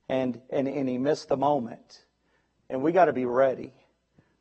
And, 0.08 0.40
and, 0.50 0.68
and 0.68 0.88
he 0.88 0.98
missed 0.98 1.28
the 1.28 1.36
moment. 1.36 2.04
And 2.68 2.82
we 2.82 2.92
got 2.92 3.06
to 3.06 3.12
be 3.12 3.24
ready. 3.24 3.72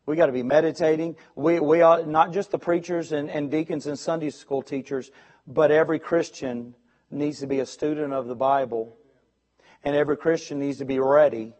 We 0.05 0.15
got 0.15 0.25
to 0.25 0.31
be 0.31 0.43
meditating. 0.43 1.15
We, 1.35 1.59
we 1.59 1.81
are 1.81 2.03
not 2.03 2.33
just 2.33 2.51
the 2.51 2.59
preachers 2.59 3.11
and, 3.11 3.29
and 3.29 3.49
deacons 3.49 3.87
and 3.87 3.97
Sunday 3.97 4.29
school 4.29 4.61
teachers, 4.61 5.11
but 5.47 5.71
every 5.71 5.99
Christian 5.99 6.75
needs 7.09 7.39
to 7.39 7.47
be 7.47 7.59
a 7.59 7.65
student 7.65 8.13
of 8.13 8.27
the 8.27 8.35
Bible. 8.35 8.97
And 9.83 9.95
every 9.95 10.17
Christian 10.17 10.59
needs 10.59 10.79
to 10.79 10.85
be 10.85 10.99
ready 10.99 11.53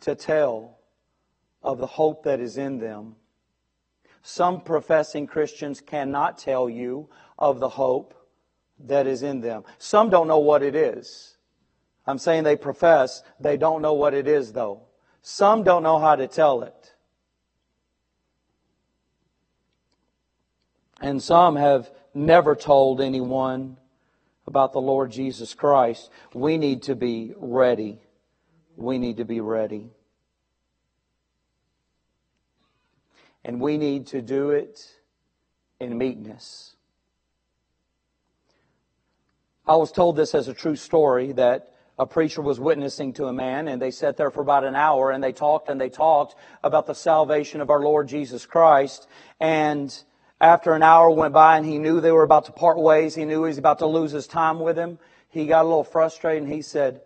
to 0.00 0.14
tell 0.14 0.78
of 1.62 1.78
the 1.78 1.86
hope 1.86 2.24
that 2.24 2.40
is 2.40 2.56
in 2.56 2.78
them 2.78 3.16
some 4.22 4.60
professing 4.60 5.26
Christians 5.26 5.80
cannot 5.80 6.38
tell 6.38 6.68
you 6.68 7.08
of 7.38 7.60
the 7.60 7.68
hope 7.68 8.14
that 8.80 9.06
is 9.06 9.22
in 9.22 9.40
them. 9.40 9.64
Some 9.78 10.10
don't 10.10 10.28
know 10.28 10.38
what 10.38 10.62
it 10.62 10.74
is. 10.74 11.36
I'm 12.06 12.18
saying 12.18 12.44
they 12.44 12.56
profess, 12.56 13.22
they 13.38 13.56
don't 13.56 13.82
know 13.82 13.94
what 13.94 14.14
it 14.14 14.26
is 14.26 14.52
though. 14.52 14.82
Some 15.22 15.62
don't 15.62 15.82
know 15.82 15.98
how 15.98 16.16
to 16.16 16.26
tell 16.26 16.62
it. 16.62 16.94
And 21.00 21.22
some 21.22 21.56
have 21.56 21.90
never 22.14 22.54
told 22.54 23.00
anyone 23.00 23.76
about 24.46 24.72
the 24.72 24.80
Lord 24.80 25.12
Jesus 25.12 25.54
Christ. 25.54 26.10
We 26.34 26.58
need 26.58 26.82
to 26.84 26.94
be 26.94 27.32
ready. 27.36 28.00
We 28.76 28.98
need 28.98 29.18
to 29.18 29.24
be 29.24 29.40
ready. 29.40 29.90
And 33.44 33.60
we 33.60 33.78
need 33.78 34.08
to 34.08 34.20
do 34.20 34.50
it 34.50 34.86
in 35.78 35.96
meekness. 35.96 36.76
I 39.66 39.76
was 39.76 39.92
told 39.92 40.16
this 40.16 40.34
as 40.34 40.48
a 40.48 40.54
true 40.54 40.76
story 40.76 41.32
that 41.32 41.74
a 41.98 42.06
preacher 42.06 42.42
was 42.42 42.58
witnessing 42.58 43.12
to 43.14 43.26
a 43.26 43.32
man, 43.32 43.68
and 43.68 43.80
they 43.80 43.90
sat 43.90 44.16
there 44.16 44.30
for 44.30 44.40
about 44.40 44.64
an 44.64 44.74
hour, 44.74 45.10
and 45.10 45.22
they 45.22 45.32
talked 45.32 45.68
and 45.68 45.80
they 45.80 45.90
talked 45.90 46.34
about 46.64 46.86
the 46.86 46.94
salvation 46.94 47.60
of 47.60 47.70
our 47.70 47.80
Lord 47.80 48.08
Jesus 48.08 48.46
Christ. 48.46 49.06
And 49.38 49.96
after 50.40 50.72
an 50.72 50.82
hour 50.82 51.10
went 51.10 51.34
by, 51.34 51.58
and 51.58 51.66
he 51.66 51.78
knew 51.78 52.00
they 52.00 52.10
were 52.10 52.22
about 52.22 52.46
to 52.46 52.52
part 52.52 52.78
ways, 52.78 53.14
he 53.14 53.26
knew 53.26 53.44
he 53.44 53.48
was 53.48 53.58
about 53.58 53.80
to 53.80 53.86
lose 53.86 54.12
his 54.12 54.26
time 54.26 54.60
with 54.60 54.76
him. 54.76 54.98
He 55.28 55.46
got 55.46 55.62
a 55.62 55.68
little 55.68 55.84
frustrated, 55.84 56.44
and 56.44 56.52
he 56.52 56.62
said, 56.62 57.02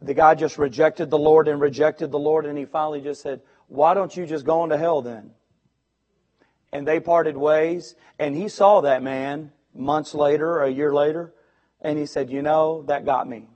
the 0.00 0.14
guy 0.14 0.34
just 0.34 0.58
rejected 0.58 1.10
the 1.10 1.18
Lord 1.18 1.46
and 1.46 1.60
rejected 1.60 2.10
the 2.10 2.18
Lord, 2.18 2.46
and 2.46 2.58
he 2.58 2.64
finally 2.64 3.00
just 3.00 3.22
said, 3.22 3.40
Why 3.72 3.94
don't 3.94 4.16
you 4.16 4.26
just 4.26 4.44
go 4.44 4.64
into 4.64 4.76
hell 4.76 5.02
then? 5.02 5.30
And 6.72 6.86
they 6.86 7.00
parted 7.00 7.36
ways, 7.36 7.94
and 8.18 8.34
he 8.36 8.48
saw 8.48 8.80
that 8.82 9.02
man 9.02 9.52
months 9.74 10.14
later, 10.14 10.62
a 10.62 10.70
year 10.70 10.92
later, 10.92 11.32
and 11.80 11.98
he 11.98 12.06
said, 12.06 12.30
You 12.30 12.42
know, 12.42 12.82
that 12.88 13.04
got 13.04 13.28
me 13.28 13.46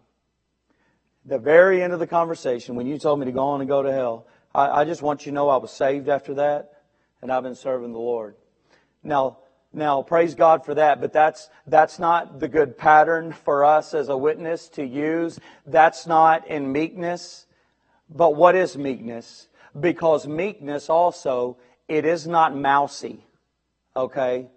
the 1.27 1.39
very 1.39 1.83
end 1.83 1.93
of 1.93 1.99
the 1.99 2.07
conversation, 2.07 2.77
when 2.77 2.87
you 2.87 2.99
told 2.99 3.19
me 3.19 3.27
to 3.27 3.33
go 3.33 3.49
on 3.49 3.61
and 3.61 3.69
go 3.69 3.83
to 3.83 3.93
hell, 3.93 4.27
I, 4.55 4.83
I 4.83 4.85
just 4.85 5.03
want 5.03 5.27
you 5.27 5.33
to 5.33 5.35
know 5.35 5.49
I 5.49 5.57
was 5.57 5.73
saved 5.73 6.09
after 6.09 6.35
that, 6.35 6.83
and 7.21 7.33
I've 7.33 7.43
been 7.43 7.57
serving 7.57 7.93
the 7.93 7.99
Lord. 7.99 8.37
Now, 9.03 9.39
now, 9.73 10.03
praise 10.03 10.35
God 10.35 10.65
for 10.65 10.75
that, 10.75 11.01
but 11.01 11.13
that's, 11.13 11.51
that's 11.67 11.99
not 11.99 12.39
the 12.41 12.49
good 12.49 12.79
pattern 12.79 13.33
for 13.33 13.65
us 13.65 13.93
as 13.93 14.09
a 14.09 14.17
witness 14.17 14.69
to 14.71 14.87
use. 14.87 15.39
That's 15.67 16.07
not 16.07 16.47
in 16.47 16.73
meekness. 16.73 17.47
But 18.09 18.37
what 18.37 18.55
is 18.55 18.79
meekness? 18.79 19.49
Because 19.79 20.27
meekness 20.27 20.89
also, 20.89 21.59
it 21.89 22.05
is 22.05 22.27
not 22.27 22.57
mousy. 22.57 23.25
Okay? 23.95 24.49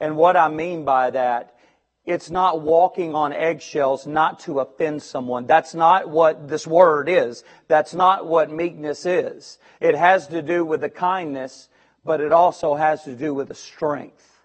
And 0.00 0.16
what 0.16 0.36
I 0.36 0.48
mean 0.48 0.84
by 0.84 1.10
that 1.10 1.54
it's 2.04 2.30
not 2.30 2.60
walking 2.60 3.14
on 3.14 3.32
eggshells 3.32 4.06
not 4.06 4.40
to 4.40 4.60
offend 4.60 5.02
someone. 5.02 5.46
That's 5.46 5.74
not 5.74 6.08
what 6.10 6.48
this 6.48 6.66
word 6.66 7.08
is. 7.08 7.44
That's 7.66 7.94
not 7.94 8.26
what 8.26 8.50
meekness 8.50 9.06
is. 9.06 9.58
It 9.80 9.94
has 9.94 10.26
to 10.28 10.42
do 10.42 10.66
with 10.66 10.82
the 10.82 10.90
kindness, 10.90 11.70
but 12.04 12.20
it 12.20 12.30
also 12.30 12.74
has 12.74 13.04
to 13.04 13.14
do 13.14 13.32
with 13.32 13.48
the 13.48 13.54
strength. 13.54 14.38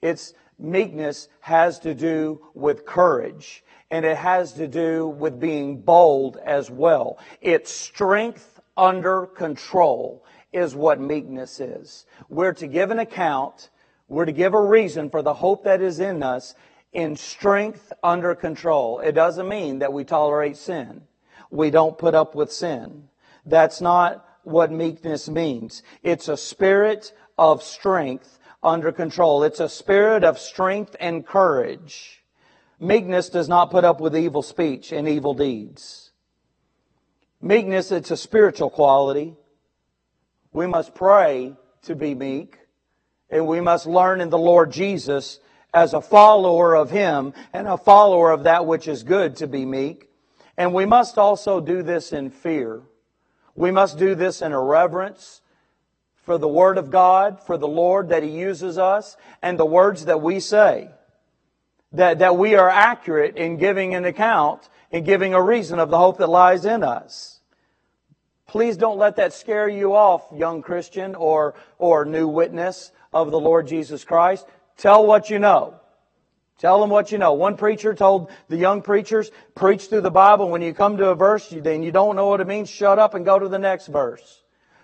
It's 0.00 0.34
meekness 0.58 1.28
has 1.40 1.78
to 1.80 1.94
do 1.94 2.40
with 2.54 2.84
courage 2.84 3.62
and 3.92 4.04
it 4.04 4.16
has 4.16 4.54
to 4.54 4.66
do 4.66 5.06
with 5.06 5.38
being 5.38 5.82
bold 5.82 6.36
as 6.44 6.68
well. 6.68 7.18
It's 7.40 7.70
strength 7.70 8.51
under 8.76 9.26
control 9.26 10.24
is 10.52 10.74
what 10.74 11.00
meekness 11.00 11.60
is. 11.60 12.06
We're 12.28 12.52
to 12.54 12.66
give 12.66 12.90
an 12.90 12.98
account. 12.98 13.70
We're 14.08 14.26
to 14.26 14.32
give 14.32 14.54
a 14.54 14.60
reason 14.60 15.10
for 15.10 15.22
the 15.22 15.34
hope 15.34 15.64
that 15.64 15.80
is 15.80 16.00
in 16.00 16.22
us 16.22 16.54
in 16.92 17.16
strength 17.16 17.92
under 18.02 18.34
control. 18.34 19.00
It 19.00 19.12
doesn't 19.12 19.48
mean 19.48 19.78
that 19.78 19.92
we 19.92 20.04
tolerate 20.04 20.56
sin. 20.56 21.02
We 21.50 21.70
don't 21.70 21.98
put 21.98 22.14
up 22.14 22.34
with 22.34 22.52
sin. 22.52 23.08
That's 23.46 23.80
not 23.80 24.26
what 24.44 24.70
meekness 24.70 25.28
means. 25.28 25.82
It's 26.02 26.28
a 26.28 26.36
spirit 26.36 27.12
of 27.38 27.62
strength 27.62 28.38
under 28.62 28.92
control. 28.92 29.42
It's 29.42 29.60
a 29.60 29.68
spirit 29.68 30.24
of 30.24 30.38
strength 30.38 30.94
and 31.00 31.26
courage. 31.26 32.22
Meekness 32.78 33.28
does 33.28 33.48
not 33.48 33.70
put 33.70 33.84
up 33.84 34.00
with 34.00 34.16
evil 34.16 34.42
speech 34.42 34.92
and 34.92 35.08
evil 35.08 35.34
deeds. 35.34 36.11
Meekness, 37.42 37.90
it's 37.90 38.12
a 38.12 38.16
spiritual 38.16 38.70
quality. 38.70 39.34
We 40.52 40.68
must 40.68 40.94
pray 40.94 41.56
to 41.82 41.96
be 41.96 42.14
meek, 42.14 42.56
and 43.28 43.48
we 43.48 43.60
must 43.60 43.84
learn 43.84 44.20
in 44.20 44.30
the 44.30 44.38
Lord 44.38 44.70
Jesus 44.70 45.40
as 45.74 45.92
a 45.92 46.00
follower 46.00 46.76
of 46.76 46.90
Him 46.90 47.34
and 47.52 47.66
a 47.66 47.76
follower 47.76 48.30
of 48.30 48.44
that 48.44 48.66
which 48.66 48.86
is 48.86 49.02
good 49.02 49.36
to 49.36 49.48
be 49.48 49.66
meek. 49.66 50.08
And 50.56 50.72
we 50.72 50.86
must 50.86 51.18
also 51.18 51.60
do 51.60 51.82
this 51.82 52.12
in 52.12 52.30
fear. 52.30 52.82
We 53.56 53.72
must 53.72 53.98
do 53.98 54.14
this 54.14 54.40
in 54.40 54.52
a 54.52 54.60
reverence 54.60 55.40
for 56.22 56.38
the 56.38 56.48
Word 56.48 56.78
of 56.78 56.90
God, 56.90 57.42
for 57.42 57.58
the 57.58 57.66
Lord 57.66 58.10
that 58.10 58.22
He 58.22 58.30
uses 58.30 58.78
us, 58.78 59.16
and 59.42 59.58
the 59.58 59.66
words 59.66 60.04
that 60.04 60.22
we 60.22 60.38
say. 60.38 60.90
That, 61.90 62.20
that 62.20 62.36
we 62.36 62.54
are 62.54 62.70
accurate 62.70 63.36
in 63.36 63.56
giving 63.56 63.94
an 63.94 64.04
account, 64.04 64.68
in 64.92 65.04
giving 65.04 65.34
a 65.34 65.42
reason 65.42 65.78
of 65.78 65.90
the 65.90 65.98
hope 65.98 66.18
that 66.18 66.28
lies 66.28 66.64
in 66.64 66.84
us. 66.84 67.40
Please 68.46 68.76
don't 68.76 68.98
let 68.98 69.16
that 69.16 69.32
scare 69.32 69.68
you 69.68 69.96
off, 69.96 70.22
young 70.34 70.60
Christian 70.60 71.14
or, 71.14 71.54
or 71.78 72.04
new 72.04 72.28
witness 72.28 72.92
of 73.12 73.30
the 73.30 73.40
Lord 73.40 73.66
Jesus 73.66 74.04
Christ. 74.04 74.46
Tell 74.76 75.06
what 75.06 75.30
you 75.30 75.38
know. 75.38 75.80
Tell 76.58 76.80
them 76.80 76.90
what 76.90 77.10
you 77.10 77.18
know. 77.18 77.32
One 77.32 77.56
preacher 77.56 77.94
told 77.94 78.30
the 78.48 78.58
young 78.58 78.82
preachers, 78.82 79.30
preach 79.54 79.86
through 79.86 80.02
the 80.02 80.10
Bible. 80.10 80.50
When 80.50 80.62
you 80.62 80.74
come 80.74 80.98
to 80.98 81.08
a 81.08 81.14
verse, 81.14 81.50
you, 81.50 81.62
then 81.62 81.82
you 81.82 81.90
don't 81.90 82.14
know 82.14 82.28
what 82.28 82.40
it 82.40 82.46
means, 82.46 82.68
shut 82.68 82.98
up 82.98 83.14
and 83.14 83.24
go 83.24 83.38
to 83.38 83.48
the 83.48 83.58
next 83.58 83.86
verse. 83.86 84.41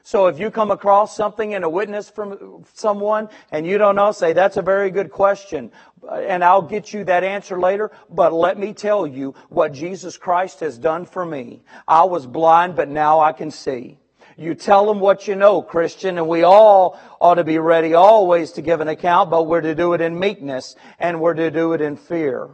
So 0.08 0.28
if 0.28 0.38
you 0.38 0.50
come 0.50 0.70
across 0.70 1.14
something 1.14 1.52
in 1.52 1.64
a 1.64 1.68
witness 1.68 2.08
from 2.08 2.64
someone 2.72 3.28
and 3.52 3.66
you 3.66 3.76
don't 3.76 3.94
know, 3.94 4.10
say, 4.10 4.32
that's 4.32 4.56
a 4.56 4.62
very 4.62 4.90
good 4.90 5.10
question. 5.10 5.70
And 6.10 6.42
I'll 6.42 6.62
get 6.62 6.94
you 6.94 7.04
that 7.04 7.24
answer 7.24 7.60
later. 7.60 7.90
But 8.08 8.32
let 8.32 8.56
me 8.58 8.72
tell 8.72 9.06
you 9.06 9.34
what 9.50 9.74
Jesus 9.74 10.16
Christ 10.16 10.60
has 10.60 10.78
done 10.78 11.04
for 11.04 11.26
me. 11.26 11.60
I 11.86 12.04
was 12.04 12.26
blind, 12.26 12.74
but 12.74 12.88
now 12.88 13.20
I 13.20 13.34
can 13.34 13.50
see. 13.50 13.98
You 14.38 14.54
tell 14.54 14.86
them 14.86 14.98
what 14.98 15.28
you 15.28 15.34
know, 15.34 15.60
Christian, 15.60 16.16
and 16.16 16.26
we 16.26 16.42
all 16.42 16.98
ought 17.20 17.34
to 17.34 17.44
be 17.44 17.58
ready 17.58 17.92
always 17.92 18.52
to 18.52 18.62
give 18.62 18.80
an 18.80 18.88
account, 18.88 19.28
but 19.28 19.46
we're 19.46 19.60
to 19.60 19.74
do 19.74 19.92
it 19.92 20.00
in 20.00 20.18
meekness 20.18 20.74
and 20.98 21.20
we're 21.20 21.34
to 21.34 21.50
do 21.50 21.74
it 21.74 21.82
in 21.82 21.98
fear. 21.98 22.48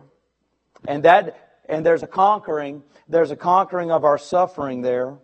And 0.89 1.05
that, 1.05 1.61
and 1.69 1.87
there's 1.87 2.03
a 2.03 2.09
conquering, 2.09 2.83
there's 3.09 3.31
a 3.31 3.37
conquering 3.37 3.93
of 3.93 4.03
our 4.03 4.19
suffering 4.19 4.83
there. 4.83 5.19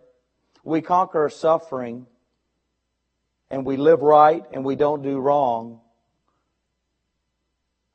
We 0.63 0.79
conquer 0.79 1.27
suffering 1.29 2.07
and 3.51 3.65
we 3.65 3.77
live 3.77 4.01
right 4.01 4.43
and 4.53 4.65
we 4.65 4.75
don't 4.75 5.03
do 5.03 5.19
wrong. 5.19 5.81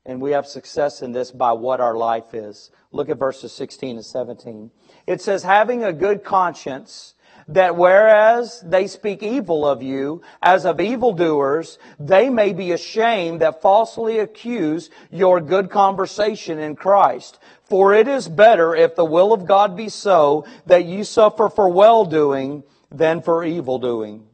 And 0.05 0.21
we 0.21 0.31
have 0.31 0.47
success 0.47 1.01
in 1.01 1.11
this 1.11 1.31
by 1.31 1.51
what 1.51 1.81
our 1.81 1.97
life 1.97 2.33
is. 2.33 2.71
Look 2.93 3.09
at 3.09 3.17
verses 3.17 3.51
16 3.51 3.97
and 3.97 4.05
17. 4.05 4.71
It 5.05 5.21
says, 5.21 5.43
having 5.43 5.83
a 5.83 5.91
good 5.91 6.23
conscience 6.23 7.15
that 7.49 7.75
whereas 7.75 8.61
they 8.65 8.87
speak 8.87 9.23
evil 9.23 9.65
of 9.65 9.81
you 9.81 10.21
as 10.41 10.65
of 10.65 10.79
evildoers, 10.79 11.77
they 11.99 12.29
may 12.29 12.53
be 12.53 12.71
ashamed 12.71 13.41
that 13.41 13.61
falsely 13.61 14.19
accuse 14.19 14.89
your 15.11 15.41
good 15.41 15.69
conversation 15.69 16.59
in 16.59 16.75
Christ. 16.75 17.39
For 17.63 17.93
it 17.93 18.07
is 18.07 18.29
better, 18.29 18.75
if 18.75 18.95
the 18.95 19.05
will 19.05 19.33
of 19.33 19.45
God 19.45 19.75
be 19.75 19.89
so, 19.89 20.45
that 20.67 20.85
you 20.85 21.03
suffer 21.03 21.49
for 21.49 21.67
well 21.69 22.05
doing 22.05 22.63
than 22.91 23.21
for 23.21 23.43
evil 23.43 23.79
doing. 23.79 24.27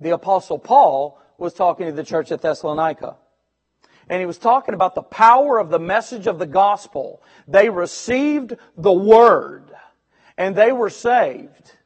The 0.00 0.10
apostle 0.10 0.58
Paul 0.58 1.20
was 1.38 1.54
talking 1.54 1.86
to 1.86 1.92
the 1.92 2.04
church 2.04 2.32
at 2.32 2.42
Thessalonica. 2.42 3.16
And 4.08 4.20
he 4.20 4.26
was 4.26 4.38
talking 4.38 4.74
about 4.74 4.94
the 4.94 5.02
power 5.02 5.58
of 5.58 5.70
the 5.70 5.78
message 5.78 6.26
of 6.26 6.38
the 6.38 6.46
gospel. 6.46 7.22
They 7.46 7.68
received 7.68 8.56
the 8.76 8.92
word 8.92 9.70
and 10.36 10.56
they 10.56 10.72
were 10.72 10.88
saved. 10.88 11.76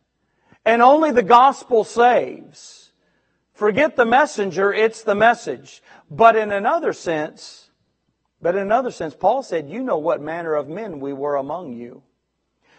And 0.65 0.83
only 0.83 1.11
the 1.11 1.23
gospel 1.23 1.83
saves. 1.83 2.93
Forget 3.55 3.97
the 3.97 4.05
messenger, 4.05 4.73
it's 4.73 5.03
the 5.03 5.15
message. 5.15 5.83
But 6.11 6.37
in 6.37 6.53
another 6.53 6.93
sense, 6.93 7.71
but 8.41 8.55
in 8.55 8.63
another 8.63 8.91
sense, 8.91 9.15
Paul 9.15 9.43
said, 9.43 9.71
You 9.71 9.83
know 9.83 9.99
what 9.99 10.21
manner 10.21 10.55
of 10.55 10.69
men 10.69 11.01
we 11.01 11.13
were 11.13 11.37
among 11.37 11.73
you. 11.73 12.03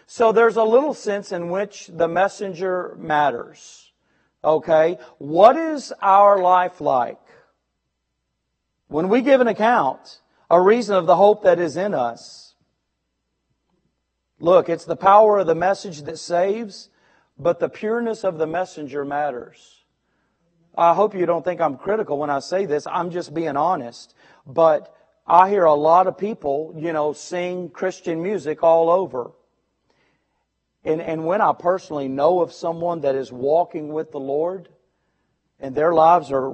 So 0.06 0.32
there's 0.32 0.56
a 0.56 0.64
little 0.64 0.94
sense 0.94 1.32
in 1.32 1.50
which 1.50 1.88
the 1.92 2.08
messenger 2.08 2.94
matters. 2.98 3.83
Okay? 4.44 4.98
What 5.18 5.56
is 5.56 5.92
our 6.00 6.40
life 6.40 6.80
like? 6.80 7.18
When 8.88 9.08
we 9.08 9.22
give 9.22 9.40
an 9.40 9.48
account, 9.48 10.20
a 10.50 10.60
reason 10.60 10.94
of 10.94 11.06
the 11.06 11.16
hope 11.16 11.42
that 11.42 11.58
is 11.58 11.76
in 11.76 11.94
us, 11.94 12.44
Look, 14.44 14.68
it's 14.68 14.84
the 14.84 14.94
power 14.94 15.38
of 15.38 15.46
the 15.46 15.54
message 15.54 16.02
that 16.02 16.18
saves, 16.18 16.90
but 17.38 17.60
the 17.60 17.68
pureness 17.70 18.24
of 18.24 18.36
the 18.36 18.46
messenger 18.46 19.02
matters. 19.02 19.84
I 20.76 20.92
hope 20.92 21.14
you 21.14 21.24
don't 21.24 21.42
think 21.44 21.62
I'm 21.62 21.78
critical 21.78 22.18
when 22.18 22.28
I 22.28 22.40
say 22.40 22.66
this. 22.66 22.86
I'm 22.86 23.10
just 23.10 23.32
being 23.32 23.56
honest. 23.56 24.14
But 24.46 24.94
I 25.26 25.48
hear 25.48 25.64
a 25.64 25.74
lot 25.74 26.08
of 26.08 26.18
people, 26.18 26.74
you 26.76 26.92
know, 26.92 27.14
sing 27.14 27.70
Christian 27.70 28.22
music 28.22 28.62
all 28.62 28.90
over. 28.90 29.30
And, 30.84 31.00
and 31.00 31.24
when 31.24 31.40
I 31.40 31.52
personally 31.52 32.08
know 32.08 32.40
of 32.40 32.52
someone 32.52 33.00
that 33.02 33.14
is 33.14 33.32
walking 33.32 33.88
with 33.88 34.12
the 34.12 34.20
Lord 34.20 34.68
and 35.58 35.74
their 35.74 35.94
lives 35.94 36.30
are 36.30 36.52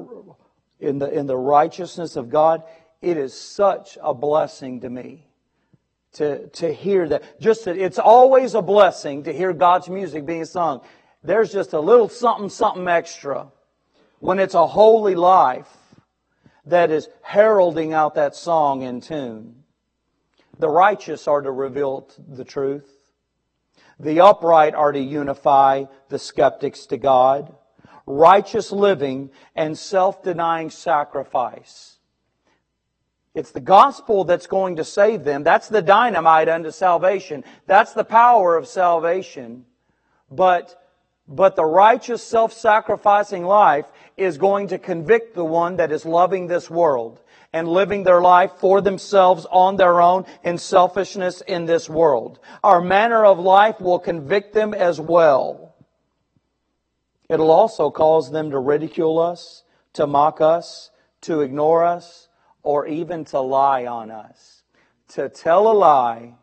in 0.78 0.99
the, 0.99 1.11
in 1.11 1.26
the 1.26 1.37
righteousness 1.37 2.16
of 2.16 2.31
God, 2.31 2.62
it 3.03 3.16
is 3.16 3.35
such 3.35 3.99
a 4.01 4.14
blessing 4.14 4.81
to 4.81 4.91
me 4.91 5.26
to, 6.12 6.49
to 6.49 6.72
hear 6.72 7.09
that. 7.09 7.41
Just 7.41 7.64
that 7.64 7.76
it's 7.76 7.99
always 7.99 8.55
a 8.55 8.62
blessing 8.62 9.24
to 9.24 9.33
hear 9.33 9.53
God's 9.53 9.89
music 9.89 10.26
being 10.26 10.45
sung. 10.45 10.81
There's 11.22 11.53
just 11.53 11.72
a 11.72 11.81
little 11.81 12.09
something, 12.09 12.49
something 12.49 12.87
extra 12.89 13.49
when 14.20 14.39
it's 14.39 14.55
a 14.55 14.66
holy 14.66 15.14
life 15.14 15.68
that 16.66 16.91
is 16.91 17.09
heralding 17.22 17.93
out 17.93 18.14
that 18.14 18.37
song 18.37 18.83
in 18.83 19.01
tune. 19.01 19.64
The 20.59 20.68
righteous 20.68 21.26
are 21.26 21.41
to 21.41 21.51
reveal 21.51 22.09
the 22.28 22.45
truth. 22.45 22.99
The 24.01 24.20
upright 24.20 24.74
are 24.74 24.92
to 24.92 24.98
unify 24.98 25.84
the 26.09 26.18
skeptics 26.18 26.86
to 26.86 26.96
God. 26.96 27.55
Righteous 28.07 28.72
living 28.72 29.30
and 29.55 29.78
self-denying 29.78 30.70
sacrifice. 30.70 31.98
It's 33.34 33.53
the 33.53 33.61
gospel 33.61 34.24
that's 34.24 34.46
going 34.46 34.76
to 34.76 34.84
save 34.84 35.22
them. 35.22 35.44
That's 35.44 35.68
the 35.68 35.82
dynamite 35.82 36.48
unto 36.48 36.72
salvation. 36.72 37.44
That's 37.66 37.92
the 37.92 38.03
power 38.03 38.57
of 38.57 38.66
salvation. 38.66 39.66
But 40.30 40.76
but 41.28 41.55
the 41.55 41.64
righteous, 41.64 42.24
self-sacrificing 42.24 43.44
life 43.44 43.86
is 44.16 44.36
going 44.36 44.66
to 44.68 44.78
convict 44.78 45.36
the 45.36 45.44
one 45.44 45.76
that 45.76 45.92
is 45.92 46.05
loving 46.05 46.48
this 46.48 46.68
world 46.68 47.20
and 47.53 47.66
living 47.68 48.05
their 48.05 48.20
life 48.20 48.53
for 48.59 48.80
themselves 48.80 49.46
on 49.51 49.76
their 49.76 50.01
own 50.01 50.24
in 50.44 50.57
selfishness 50.59 51.40
in 51.40 51.66
this 51.66 51.88
world. 51.88 52.38
Our 52.62 52.80
manner 52.80 53.24
of 53.24 53.38
life 53.38 53.80
will 53.80 53.98
convict 53.98 54.55
them 54.55 54.72
as 54.72 55.01
well. 55.01 55.74
It'll 57.28 57.51
also 57.51 57.90
cause 57.90 58.30
them 58.30 58.51
to 58.51 58.59
ridicule 58.59 59.18
us, 59.18 59.64
to 59.94 60.07
mock 60.07 60.40
us, 60.40 60.90
to 61.22 61.40
ignore 61.40 61.84
us, 61.84 62.28
or 62.62 62.86
even 62.86 63.24
to 63.26 63.40
lie 63.40 63.86
on 63.86 64.11
us. 64.11 64.62
To 65.09 65.28
tell 65.28 65.70
a 65.70 65.74
lie 65.74 66.34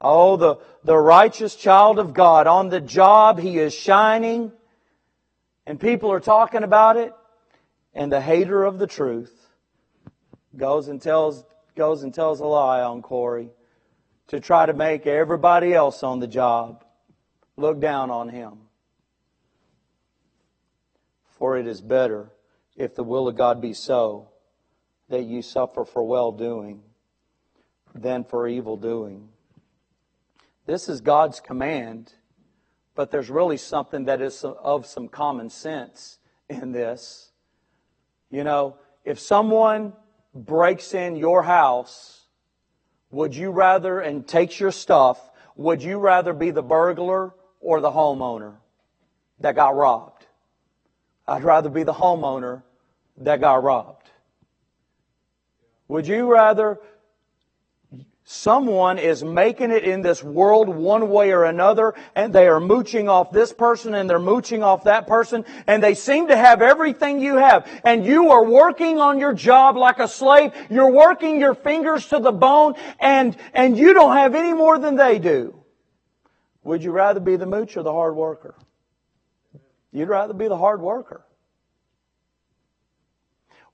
Oh, 0.00 0.36
the, 0.36 0.56
the 0.84 0.96
righteous 0.96 1.56
child 1.56 1.98
of 1.98 2.14
God. 2.14 2.46
On 2.46 2.68
the 2.68 2.80
job, 2.80 3.38
he 3.38 3.58
is 3.58 3.74
shining, 3.74 4.52
and 5.66 5.80
people 5.80 6.12
are 6.12 6.20
talking 6.20 6.62
about 6.62 6.96
it, 6.96 7.12
and 7.94 8.12
the 8.12 8.20
hater 8.20 8.64
of 8.64 8.78
the 8.78 8.86
truth 8.86 9.37
goes 10.56 10.88
and 10.88 11.00
tells, 11.00 11.44
goes 11.76 12.02
and 12.02 12.12
tells 12.12 12.40
a 12.40 12.46
lie 12.46 12.82
on 12.82 13.02
Corey 13.02 13.50
to 14.28 14.40
try 14.40 14.66
to 14.66 14.72
make 14.72 15.06
everybody 15.06 15.74
else 15.74 16.02
on 16.02 16.20
the 16.20 16.26
job 16.26 16.84
look 17.56 17.80
down 17.80 18.10
on 18.10 18.28
him. 18.28 18.58
For 21.38 21.56
it 21.56 21.66
is 21.66 21.80
better, 21.80 22.30
if 22.76 22.94
the 22.94 23.04
will 23.04 23.28
of 23.28 23.36
God 23.36 23.60
be 23.60 23.72
so, 23.72 24.28
that 25.08 25.24
you 25.24 25.42
suffer 25.42 25.84
for 25.84 26.02
well 26.02 26.32
doing 26.32 26.82
than 27.94 28.24
for 28.24 28.46
evil 28.46 28.76
doing. 28.76 29.28
This 30.66 30.88
is 30.88 31.00
God's 31.00 31.40
command, 31.40 32.12
but 32.94 33.10
there's 33.10 33.30
really 33.30 33.56
something 33.56 34.04
that 34.04 34.20
is 34.20 34.44
of 34.44 34.84
some 34.86 35.08
common 35.08 35.48
sense 35.48 36.18
in 36.48 36.72
this. 36.72 37.32
You 38.30 38.44
know, 38.44 38.76
if 39.04 39.18
someone 39.18 39.94
breaks 40.46 40.94
in 40.94 41.16
your 41.16 41.42
house, 41.42 42.26
would 43.10 43.34
you 43.34 43.50
rather, 43.50 44.00
and 44.00 44.26
takes 44.26 44.58
your 44.58 44.70
stuff, 44.70 45.18
would 45.56 45.82
you 45.82 45.98
rather 45.98 46.32
be 46.32 46.50
the 46.50 46.62
burglar 46.62 47.34
or 47.60 47.80
the 47.80 47.90
homeowner 47.90 48.54
that 49.40 49.56
got 49.56 49.74
robbed? 49.76 50.26
I'd 51.26 51.44
rather 51.44 51.68
be 51.68 51.82
the 51.82 51.92
homeowner 51.92 52.62
that 53.18 53.40
got 53.40 53.62
robbed. 53.62 54.08
Would 55.88 56.06
you 56.06 56.30
rather 56.30 56.78
Someone 58.30 58.98
is 58.98 59.24
making 59.24 59.70
it 59.70 59.84
in 59.84 60.02
this 60.02 60.22
world 60.22 60.68
one 60.68 61.08
way 61.08 61.30
or 61.30 61.44
another, 61.44 61.94
and 62.14 62.30
they 62.30 62.46
are 62.46 62.60
mooching 62.60 63.08
off 63.08 63.32
this 63.32 63.54
person 63.54 63.94
and 63.94 64.08
they're 64.08 64.18
mooching 64.18 64.62
off 64.62 64.84
that 64.84 65.06
person, 65.06 65.46
and 65.66 65.82
they 65.82 65.94
seem 65.94 66.28
to 66.28 66.36
have 66.36 66.60
everything 66.60 67.20
you 67.20 67.36
have. 67.36 67.66
And 67.84 68.04
you 68.04 68.30
are 68.32 68.44
working 68.44 69.00
on 69.00 69.18
your 69.18 69.32
job 69.32 69.78
like 69.78 69.98
a 69.98 70.06
slave. 70.06 70.52
You're 70.68 70.90
working 70.90 71.40
your 71.40 71.54
fingers 71.54 72.06
to 72.08 72.18
the 72.18 72.30
bone, 72.30 72.74
and, 73.00 73.34
and 73.54 73.78
you 73.78 73.94
don't 73.94 74.14
have 74.14 74.34
any 74.34 74.52
more 74.52 74.78
than 74.78 74.96
they 74.96 75.18
do. 75.18 75.58
Would 76.64 76.84
you 76.84 76.90
rather 76.90 77.20
be 77.20 77.36
the 77.36 77.46
mooch 77.46 77.78
or 77.78 77.82
the 77.82 77.92
hard 77.92 78.14
worker? 78.14 78.54
You'd 79.90 80.10
rather 80.10 80.34
be 80.34 80.48
the 80.48 80.58
hard 80.58 80.82
worker. 80.82 81.24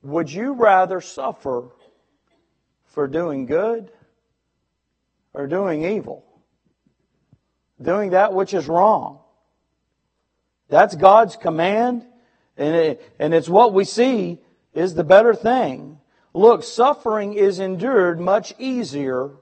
Would 0.03 0.31
you 0.31 0.53
rather 0.53 1.01
suffer 1.01 1.71
for 2.85 3.09
doing 3.09 3.47
good? 3.47 3.91
Or 5.35 5.47
doing 5.47 5.85
evil. 5.85 6.25
Doing 7.83 8.11
that 8.11 8.33
which 8.33 8.55
is 8.55 8.69
wrong. 8.69 9.19
That's 10.69 10.95
God's 10.95 11.37
command, 11.37 12.07
and, 12.57 12.75
it, 12.75 13.13
and 13.19 13.35
it's 13.35 13.49
what 13.49 13.75
we 13.75 13.85
see 13.85 14.41
is 14.73 14.95
the 14.95 15.05
better 15.05 15.35
thing. 15.35 15.99
Look, 16.33 16.65
suffering 16.65 17.35
is 17.35 17.59
endured 17.59 18.21
much 18.21 18.55
easier 18.59 19.33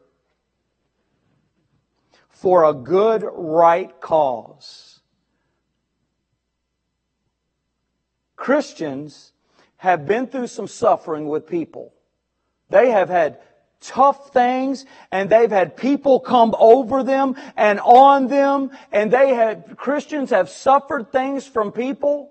for 2.29 2.65
a 2.65 2.75
good, 2.75 3.25
right 3.33 3.99
cause. 4.01 5.01
Christians 8.35 9.33
have 9.77 10.07
been 10.07 10.27
through 10.27 10.49
some 10.49 10.67
suffering 10.67 11.29
with 11.29 11.47
people. 11.47 11.95
They 12.69 12.91
have 12.91 13.09
had 13.09 13.39
tough 13.83 14.33
things 14.33 14.87
and 15.11 15.29
they've 15.29 15.51
had 15.51 15.77
people 15.77 16.21
come 16.21 16.55
over 16.59 17.03
them 17.03 17.37
and 17.57 17.81
on 17.81 18.29
them 18.29 18.71
and 18.93 19.11
they 19.11 19.35
have, 19.35 19.77
Christians 19.77 20.31
have 20.31 20.49
suffered 20.49 21.13
things 21.13 21.47
from 21.47 21.73
people 21.73 22.31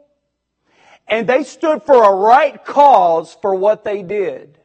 and 1.08 1.28
they 1.28 1.44
stood 1.44 1.84
for 1.84 2.04
a 2.04 2.16
right 2.16 2.64
cause 2.64 3.38
for 3.42 3.54
what 3.54 3.84
they 3.84 4.02
did. 4.02 4.58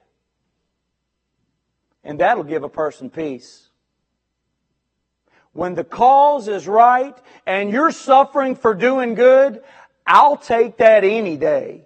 And 2.05 2.21
that'll 2.21 2.45
give 2.45 2.63
a 2.63 2.69
person 2.69 3.11
peace. 3.11 3.69
When 5.53 5.75
the 5.75 5.85
cause 5.85 6.49
is 6.49 6.69
right 6.69 7.17
and 7.47 7.71
you're 7.71 7.91
suffering 7.91 8.55
for 8.55 8.75
doing 8.75 9.15
good, 9.15 9.63
I'll 10.07 10.37
take 10.37 10.77
that 10.77 11.03
any 11.03 11.37
day 11.37 11.83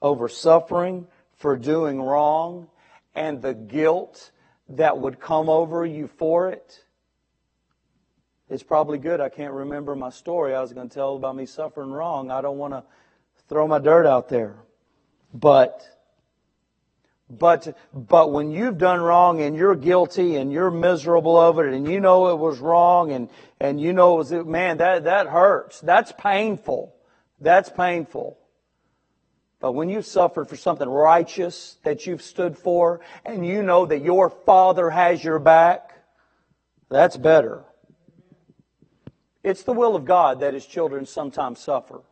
over 0.00 0.28
suffering 0.28 1.06
for 1.38 1.56
doing 1.56 2.00
wrong 2.02 2.68
and 3.14 3.40
the 3.40 3.54
guilt 3.54 4.30
that 4.68 4.98
would 4.98 5.20
come 5.20 5.48
over 5.48 5.84
you 5.86 6.06
for 6.06 6.50
it. 6.50 6.84
It's 8.50 8.62
probably 8.62 8.98
good. 8.98 9.20
I 9.20 9.28
can't 9.28 9.52
remember 9.52 9.94
my 9.94 10.10
story. 10.10 10.54
I 10.54 10.60
was 10.60 10.72
going 10.72 10.88
to 10.88 10.94
tell 10.94 11.16
about 11.16 11.36
me 11.36 11.46
suffering 11.46 11.90
wrong. 11.90 12.30
I 12.30 12.40
don't 12.40 12.58
want 12.58 12.74
to 12.74 12.82
throw 13.48 13.66
my 13.66 13.78
dirt 13.78 14.06
out 14.06 14.28
there. 14.28 14.56
But 15.34 15.84
but 17.30 17.76
but 17.92 18.32
when 18.32 18.50
you've 18.50 18.78
done 18.78 19.00
wrong 19.00 19.42
and 19.42 19.54
you're 19.54 19.74
guilty 19.74 20.36
and 20.36 20.50
you're 20.50 20.70
miserable 20.70 21.36
over 21.36 21.68
it 21.68 21.74
and 21.74 21.86
you 21.86 22.00
know 22.00 22.28
it 22.28 22.38
was 22.38 22.58
wrong 22.58 23.12
and 23.12 23.28
and 23.60 23.78
you 23.78 23.92
know 23.92 24.14
it 24.14 24.16
was 24.16 24.46
man 24.46 24.78
that 24.78 25.04
that 25.04 25.26
hurts. 25.26 25.80
That's 25.80 26.12
painful. 26.12 26.94
That's 27.38 27.68
painful. 27.68 28.37
But 29.60 29.72
when 29.72 29.88
you've 29.88 30.06
suffered 30.06 30.48
for 30.48 30.56
something 30.56 30.88
righteous 30.88 31.78
that 31.82 32.06
you've 32.06 32.22
stood 32.22 32.56
for 32.56 33.00
and 33.24 33.44
you 33.44 33.62
know 33.62 33.86
that 33.86 34.02
your 34.02 34.30
Father 34.30 34.90
has 34.90 35.22
your 35.22 35.40
back, 35.40 35.92
that's 36.88 37.16
better. 37.16 37.64
It's 39.42 39.64
the 39.64 39.72
will 39.72 39.96
of 39.96 40.04
God 40.04 40.40
that 40.40 40.54
His 40.54 40.64
children 40.64 41.06
sometimes 41.06 41.58
suffer. 41.58 42.02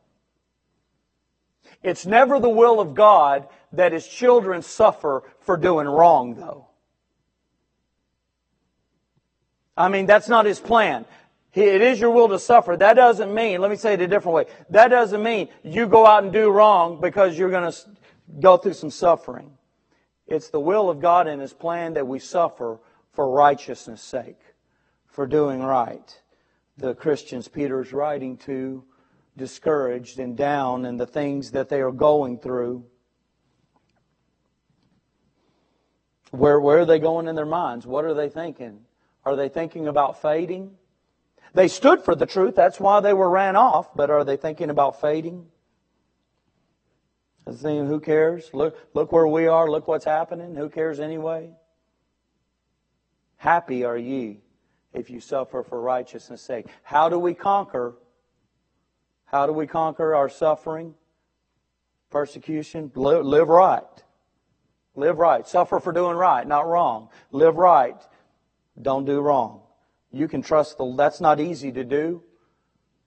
It's 1.82 2.06
never 2.06 2.40
the 2.40 2.48
will 2.48 2.80
of 2.80 2.94
God 2.94 3.48
that 3.72 3.92
His 3.92 4.06
children 4.06 4.62
suffer 4.62 5.22
for 5.40 5.56
doing 5.56 5.86
wrong, 5.86 6.34
though. 6.34 6.66
I 9.76 9.88
mean, 9.88 10.06
that's 10.06 10.28
not 10.28 10.46
His 10.46 10.58
plan. 10.58 11.04
It 11.56 11.80
is 11.80 11.98
your 11.98 12.10
will 12.10 12.28
to 12.28 12.38
suffer. 12.38 12.76
That 12.76 12.94
doesn't 12.94 13.32
mean, 13.32 13.62
let 13.62 13.70
me 13.70 13.78
say 13.78 13.94
it 13.94 14.02
a 14.02 14.06
different 14.06 14.34
way. 14.34 14.44
That 14.68 14.88
doesn't 14.88 15.22
mean 15.22 15.48
you 15.62 15.86
go 15.86 16.04
out 16.04 16.22
and 16.22 16.30
do 16.30 16.50
wrong 16.50 17.00
because 17.00 17.38
you're 17.38 17.50
going 17.50 17.72
to 17.72 17.78
go 18.40 18.58
through 18.58 18.74
some 18.74 18.90
suffering. 18.90 19.56
It's 20.26 20.50
the 20.50 20.60
will 20.60 20.90
of 20.90 21.00
God 21.00 21.26
and 21.26 21.40
His 21.40 21.54
plan 21.54 21.94
that 21.94 22.06
we 22.06 22.18
suffer 22.18 22.78
for 23.12 23.30
righteousness' 23.30 24.02
sake, 24.02 24.38
for 25.06 25.26
doing 25.26 25.62
right. 25.62 26.20
The 26.76 26.94
Christians 26.94 27.48
Peter 27.48 27.80
is 27.80 27.90
writing 27.90 28.36
to, 28.38 28.84
discouraged 29.38 30.18
and 30.18 30.36
down 30.36 30.84
in 30.84 30.98
the 30.98 31.06
things 31.06 31.52
that 31.52 31.70
they 31.70 31.80
are 31.80 31.90
going 31.90 32.38
through. 32.38 32.84
Where, 36.32 36.60
where 36.60 36.80
are 36.80 36.84
they 36.84 36.98
going 36.98 37.28
in 37.28 37.34
their 37.34 37.46
minds? 37.46 37.86
What 37.86 38.04
are 38.04 38.12
they 38.12 38.28
thinking? 38.28 38.80
Are 39.24 39.36
they 39.36 39.48
thinking 39.48 39.88
about 39.88 40.20
fading? 40.20 40.76
They 41.56 41.68
stood 41.68 42.02
for 42.02 42.14
the 42.14 42.26
truth. 42.26 42.54
That's 42.54 42.78
why 42.78 43.00
they 43.00 43.14
were 43.14 43.30
ran 43.30 43.56
off. 43.56 43.94
But 43.94 44.10
are 44.10 44.24
they 44.24 44.36
thinking 44.36 44.68
about 44.68 45.00
fading? 45.00 45.46
Thinking, 47.50 47.86
who 47.86 47.98
cares? 47.98 48.50
Look, 48.52 48.76
look 48.92 49.10
where 49.10 49.26
we 49.26 49.46
are. 49.46 49.66
Look 49.70 49.88
what's 49.88 50.04
happening. 50.04 50.54
Who 50.54 50.68
cares 50.68 51.00
anyway? 51.00 51.48
Happy 53.38 53.84
are 53.84 53.96
ye 53.96 54.40
if 54.92 55.08
you 55.08 55.18
suffer 55.18 55.62
for 55.62 55.80
righteousness' 55.80 56.42
sake. 56.42 56.66
How 56.82 57.08
do 57.08 57.18
we 57.18 57.32
conquer? 57.32 57.94
How 59.24 59.46
do 59.46 59.54
we 59.54 59.66
conquer 59.66 60.14
our 60.14 60.28
suffering? 60.28 60.92
Persecution? 62.10 62.92
Live 62.94 63.48
right. 63.48 63.82
Live 64.94 65.16
right. 65.16 65.48
Suffer 65.48 65.80
for 65.80 65.92
doing 65.92 66.18
right, 66.18 66.46
not 66.46 66.66
wrong. 66.66 67.08
Live 67.30 67.56
right. 67.56 67.96
Don't 68.80 69.06
do 69.06 69.20
wrong. 69.20 69.62
You 70.16 70.28
can 70.28 70.40
trust 70.40 70.78
the, 70.78 70.94
that's 70.96 71.20
not 71.20 71.40
easy 71.40 71.70
to 71.72 71.84
do, 71.84 72.22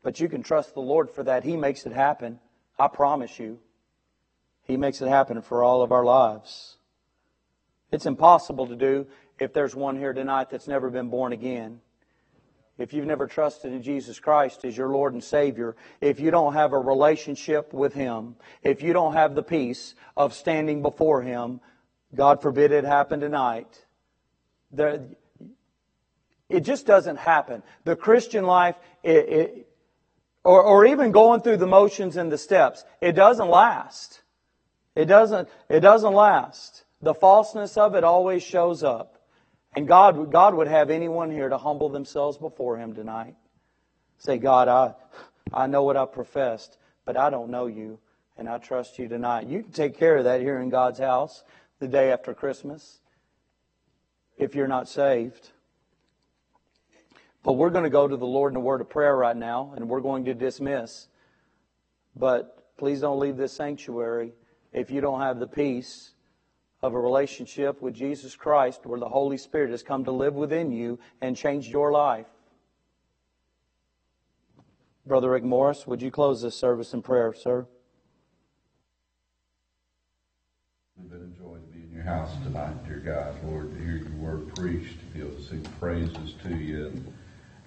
but 0.03 0.19
you 0.19 0.29
can 0.29 0.43
trust 0.43 0.75
the 0.75 0.81
Lord 0.81 1.09
for 1.09 1.23
that. 1.23 1.43
He 1.43 1.57
makes 1.57 1.87
it 1.87 1.91
happen. 1.91 2.39
I 2.77 2.87
promise 2.87 3.39
you. 3.39 3.59
He 4.63 4.77
makes 4.77 5.01
it 5.01 5.07
happen 5.07 5.41
for 5.41 5.63
all 5.63 5.81
of 5.81 5.91
our 5.91 6.05
lives. 6.05 6.77
It's 7.91 8.05
impossible 8.05 8.67
to 8.67 8.75
do 8.75 9.07
if 9.39 9.53
there's 9.53 9.73
one 9.73 9.97
here 9.97 10.13
tonight 10.13 10.51
that's 10.51 10.67
never 10.67 10.91
been 10.91 11.09
born 11.09 11.33
again. 11.33 11.81
If 12.77 12.93
you've 12.93 13.07
never 13.07 13.25
trusted 13.25 13.73
in 13.73 13.81
Jesus 13.81 14.19
Christ 14.19 14.63
as 14.63 14.77
your 14.77 14.89
Lord 14.89 15.13
and 15.13 15.23
Savior, 15.23 15.75
if 16.01 16.19
you 16.19 16.29
don't 16.29 16.53
have 16.53 16.73
a 16.73 16.79
relationship 16.79 17.73
with 17.73 17.95
Him, 17.95 18.35
if 18.61 18.83
you 18.83 18.93
don't 18.93 19.13
have 19.13 19.33
the 19.33 19.43
peace 19.43 19.95
of 20.15 20.35
standing 20.35 20.83
before 20.83 21.23
Him, 21.23 21.59
God 22.13 22.41
forbid 22.41 22.71
it 22.71 22.83
happen 22.83 23.19
tonight. 23.19 23.85
There, 24.71 25.07
it 26.49 26.61
just 26.61 26.85
doesn't 26.85 27.17
happen. 27.17 27.63
The 27.83 27.95
Christian 27.95 28.45
life, 28.45 28.75
it, 29.03 29.29
it, 29.29 29.69
or, 30.43 30.61
or 30.61 30.85
even 30.85 31.11
going 31.11 31.41
through 31.41 31.57
the 31.57 31.67
motions 31.67 32.17
and 32.17 32.31
the 32.31 32.37
steps, 32.37 32.83
it 33.01 33.13
doesn't 33.13 33.49
last. 33.49 34.21
It 34.95 35.05
doesn't, 35.05 35.47
it 35.69 35.81
doesn't 35.81 36.13
last. 36.13 36.83
The 37.01 37.13
falseness 37.13 37.77
of 37.77 37.95
it 37.95 38.03
always 38.03 38.43
shows 38.43 38.83
up. 38.83 39.21
And 39.75 39.87
God, 39.87 40.31
God 40.31 40.55
would 40.55 40.67
have 40.67 40.89
anyone 40.89 41.31
here 41.31 41.47
to 41.47 41.57
humble 41.57 41.89
themselves 41.89 42.37
before 42.37 42.77
Him 42.77 42.95
tonight. 42.95 43.35
Say, 44.17 44.37
God, 44.39 44.67
I, 44.67 44.95
I 45.53 45.67
know 45.67 45.83
what 45.83 45.95
I 45.95 46.05
professed, 46.05 46.77
but 47.05 47.15
I 47.15 47.29
don't 47.29 47.51
know 47.51 47.67
you, 47.67 47.99
and 48.37 48.49
I 48.49 48.57
trust 48.57 48.97
you 48.97 49.07
tonight. 49.07 49.47
You 49.47 49.61
can 49.61 49.71
take 49.71 49.97
care 49.97 50.17
of 50.17 50.23
that 50.23 50.41
here 50.41 50.59
in 50.59 50.69
God's 50.69 50.99
house 50.99 51.43
the 51.79 51.87
day 51.87 52.11
after 52.11 52.33
Christmas 52.33 52.99
if 54.37 54.55
you're 54.55 54.67
not 54.67 54.89
saved. 54.89 55.51
But 57.43 57.53
we're 57.53 57.69
going 57.69 57.85
to 57.85 57.89
go 57.89 58.07
to 58.07 58.17
the 58.17 58.25
Lord 58.25 58.53
in 58.53 58.57
a 58.57 58.61
word 58.61 58.81
of 58.81 58.89
prayer 58.89 59.15
right 59.15 59.35
now, 59.35 59.73
and 59.75 59.87
we're 59.87 60.01
going 60.01 60.25
to 60.25 60.33
dismiss. 60.33 61.07
But 62.15 62.75
please 62.77 63.01
don't 63.01 63.19
leave 63.19 63.37
this 63.37 63.53
sanctuary 63.53 64.33
if 64.73 64.91
you 64.91 65.01
don't 65.01 65.21
have 65.21 65.39
the 65.39 65.47
peace 65.47 66.11
of 66.81 66.93
a 66.93 66.99
relationship 66.99 67.81
with 67.81 67.93
Jesus 67.93 68.35
Christ 68.35 68.85
where 68.85 68.99
the 68.99 69.09
Holy 69.09 69.37
Spirit 69.37 69.71
has 69.71 69.83
come 69.83 70.05
to 70.05 70.11
live 70.11 70.33
within 70.33 70.71
you 70.71 70.99
and 71.21 71.35
changed 71.35 71.69
your 71.69 71.91
life. 71.91 72.27
Brother 75.05 75.31
Rick 75.31 75.43
Morris, 75.43 75.87
would 75.87 76.01
you 76.01 76.11
close 76.11 76.41
this 76.41 76.55
service 76.55 76.93
in 76.93 77.01
prayer, 77.01 77.33
sir? 77.33 77.65
We've 80.97 81.09
been 81.09 81.21
enjoying 81.21 81.61
to 81.61 81.73
be 81.73 81.83
in 81.83 81.91
your 81.91 82.03
house 82.03 82.31
tonight, 82.43 82.85
dear 82.85 82.99
God, 82.99 83.35
Lord, 83.49 83.73
to 83.73 83.83
hear 83.83 83.95
your 83.95 84.17
word 84.17 84.55
preached, 84.55 84.99
to 84.99 85.05
be 85.05 85.21
able 85.21 85.35
to 85.35 85.41
sing 85.41 85.65
praises 85.79 86.35
to 86.43 86.55
you. 86.55 87.03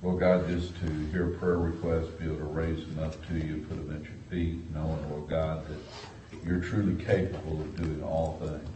Lord 0.02 0.18
God, 0.18 0.48
just 0.48 0.74
to 0.80 0.92
hear 1.12 1.28
prayer 1.28 1.58
requests, 1.58 2.08
be 2.18 2.24
able 2.24 2.38
to 2.38 2.44
raise 2.44 2.84
them 2.86 3.04
up 3.04 3.24
to 3.28 3.34
you, 3.34 3.64
put 3.68 3.76
them 3.76 3.94
at 3.94 4.02
your 4.02 4.18
feet, 4.28 4.58
knowing, 4.74 5.08
Lord 5.08 5.28
God, 5.30 5.64
that 5.68 6.44
you're 6.44 6.58
truly 6.58 7.00
capable 7.04 7.60
of 7.60 7.76
doing 7.80 8.02
all 8.02 8.36
things. 8.40 8.68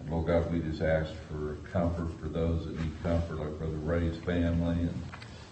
And 0.00 0.10
Lord 0.10 0.28
God, 0.28 0.50
we 0.50 0.60
just 0.60 0.80
ask 0.80 1.12
for 1.28 1.58
comfort 1.70 2.08
for 2.18 2.28
those 2.28 2.64
that 2.64 2.80
need 2.80 3.02
comfort, 3.02 3.36
like 3.36 3.58
Brother 3.58 3.76
Ray's 3.76 4.16
family. 4.16 4.80
And 4.80 5.02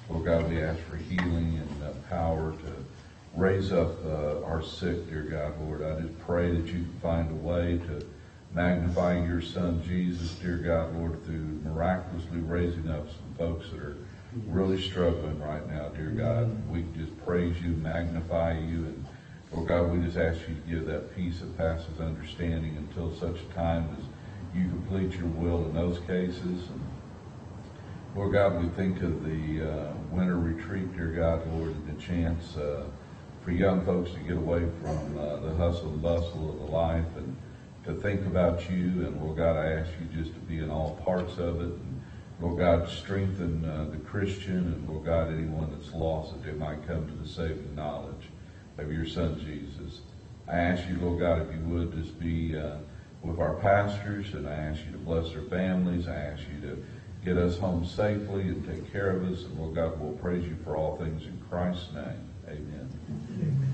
Lord 0.08 0.24
God, 0.24 0.48
we 0.48 0.62
ask 0.62 0.80
for 0.84 0.96
healing 0.96 1.60
and 1.60 1.82
uh, 1.82 1.90
power 2.08 2.52
to 2.52 2.74
raise 3.36 3.72
up 3.72 4.02
uh, 4.06 4.42
our 4.42 4.62
sick, 4.62 5.10
dear 5.10 5.24
God, 5.24 5.60
Lord. 5.60 5.82
I 5.82 6.00
just 6.00 6.18
pray 6.20 6.50
that 6.50 6.66
you 6.66 6.80
can 6.80 6.98
find 7.02 7.30
a 7.30 7.34
way 7.34 7.78
to 7.88 8.06
magnify 8.54 9.22
your 9.22 9.42
son 9.42 9.82
Jesus, 9.86 10.30
dear 10.36 10.56
God, 10.56 10.96
Lord, 10.96 11.22
through 11.26 11.60
miraculously 11.62 12.38
raising 12.38 12.88
up 12.88 13.06
some 13.08 13.34
folks 13.36 13.68
that 13.68 13.80
are 13.80 13.96
really 14.46 14.80
struggling 14.80 15.40
right 15.40 15.66
now, 15.68 15.88
dear 15.90 16.10
God. 16.10 16.68
We 16.68 16.84
just 16.96 17.16
praise 17.24 17.56
you, 17.62 17.70
magnify 17.70 18.58
you, 18.58 18.84
and 18.86 19.06
Lord 19.52 19.68
God, 19.68 19.92
we 19.92 20.04
just 20.04 20.16
ask 20.16 20.40
you 20.48 20.54
to 20.54 20.60
give 20.68 20.86
that 20.86 21.14
peace 21.14 21.38
that 21.38 21.56
passes 21.56 22.00
understanding 22.00 22.76
until 22.76 23.14
such 23.14 23.38
time 23.54 23.96
as 23.98 24.04
you 24.56 24.68
complete 24.68 25.12
your 25.12 25.28
will 25.28 25.64
in 25.66 25.74
those 25.74 25.98
cases. 26.00 26.40
And 26.68 26.80
Lord 28.16 28.32
God, 28.32 28.60
we 28.60 28.68
think 28.70 29.00
of 29.02 29.24
the 29.24 29.70
uh, 29.70 29.92
winter 30.10 30.38
retreat, 30.38 30.92
dear 30.96 31.08
God, 31.08 31.46
Lord, 31.52 31.70
and 31.70 31.96
the 31.96 32.02
chance 32.02 32.56
uh, 32.56 32.84
for 33.44 33.52
young 33.52 33.84
folks 33.84 34.10
to 34.12 34.18
get 34.20 34.36
away 34.36 34.66
from 34.82 35.18
uh, 35.18 35.36
the 35.36 35.54
hustle 35.54 35.90
and 35.90 36.02
bustle 36.02 36.50
of 36.50 36.58
the 36.58 36.76
life 36.76 37.06
and 37.16 37.36
to 37.84 37.94
think 38.00 38.26
about 38.26 38.68
you. 38.70 39.06
And 39.06 39.20
Lord 39.20 39.36
God, 39.36 39.56
I 39.56 39.72
ask 39.72 39.90
you 40.00 40.22
just 40.22 40.34
to 40.34 40.40
be 40.40 40.58
in 40.58 40.70
all 40.70 41.00
parts 41.04 41.38
of 41.38 41.60
it. 41.60 41.72
Lord 42.40 42.58
God, 42.58 42.88
strengthen 42.88 43.64
uh, 43.64 43.88
the 43.90 43.98
Christian 43.98 44.56
and 44.56 44.88
Lord 44.88 45.04
God, 45.04 45.32
anyone 45.32 45.70
that's 45.70 45.94
lost 45.94 46.32
that 46.32 46.44
they 46.44 46.52
might 46.52 46.86
come 46.86 47.06
to 47.06 47.14
the 47.14 47.28
saving 47.28 47.74
knowledge 47.74 48.28
of 48.78 48.92
your 48.92 49.06
Son 49.06 49.38
Jesus. 49.38 50.00
I 50.48 50.56
ask 50.56 50.88
you, 50.88 50.98
Lord 50.98 51.20
God, 51.20 51.48
if 51.48 51.54
you 51.54 51.60
would 51.68 51.92
just 51.92 52.18
be 52.18 52.56
uh, 52.58 52.76
with 53.22 53.38
our 53.38 53.54
pastors, 53.54 54.34
and 54.34 54.48
I 54.48 54.52
ask 54.52 54.84
you 54.84 54.92
to 54.92 54.98
bless 54.98 55.30
their 55.32 55.42
families. 55.42 56.06
I 56.08 56.14
ask 56.16 56.42
you 56.52 56.68
to 56.68 56.84
get 57.24 57.38
us 57.38 57.56
home 57.58 57.86
safely 57.86 58.42
and 58.42 58.66
take 58.66 58.92
care 58.92 59.10
of 59.10 59.24
us. 59.24 59.44
And 59.44 59.58
Lord 59.58 59.74
God, 59.74 59.98
we'll 59.98 60.12
praise 60.12 60.44
you 60.44 60.56
for 60.62 60.76
all 60.76 60.96
things 60.96 61.22
in 61.22 61.40
Christ's 61.48 61.92
name. 61.94 62.30
Amen. 62.48 62.90
Amen. 63.08 63.54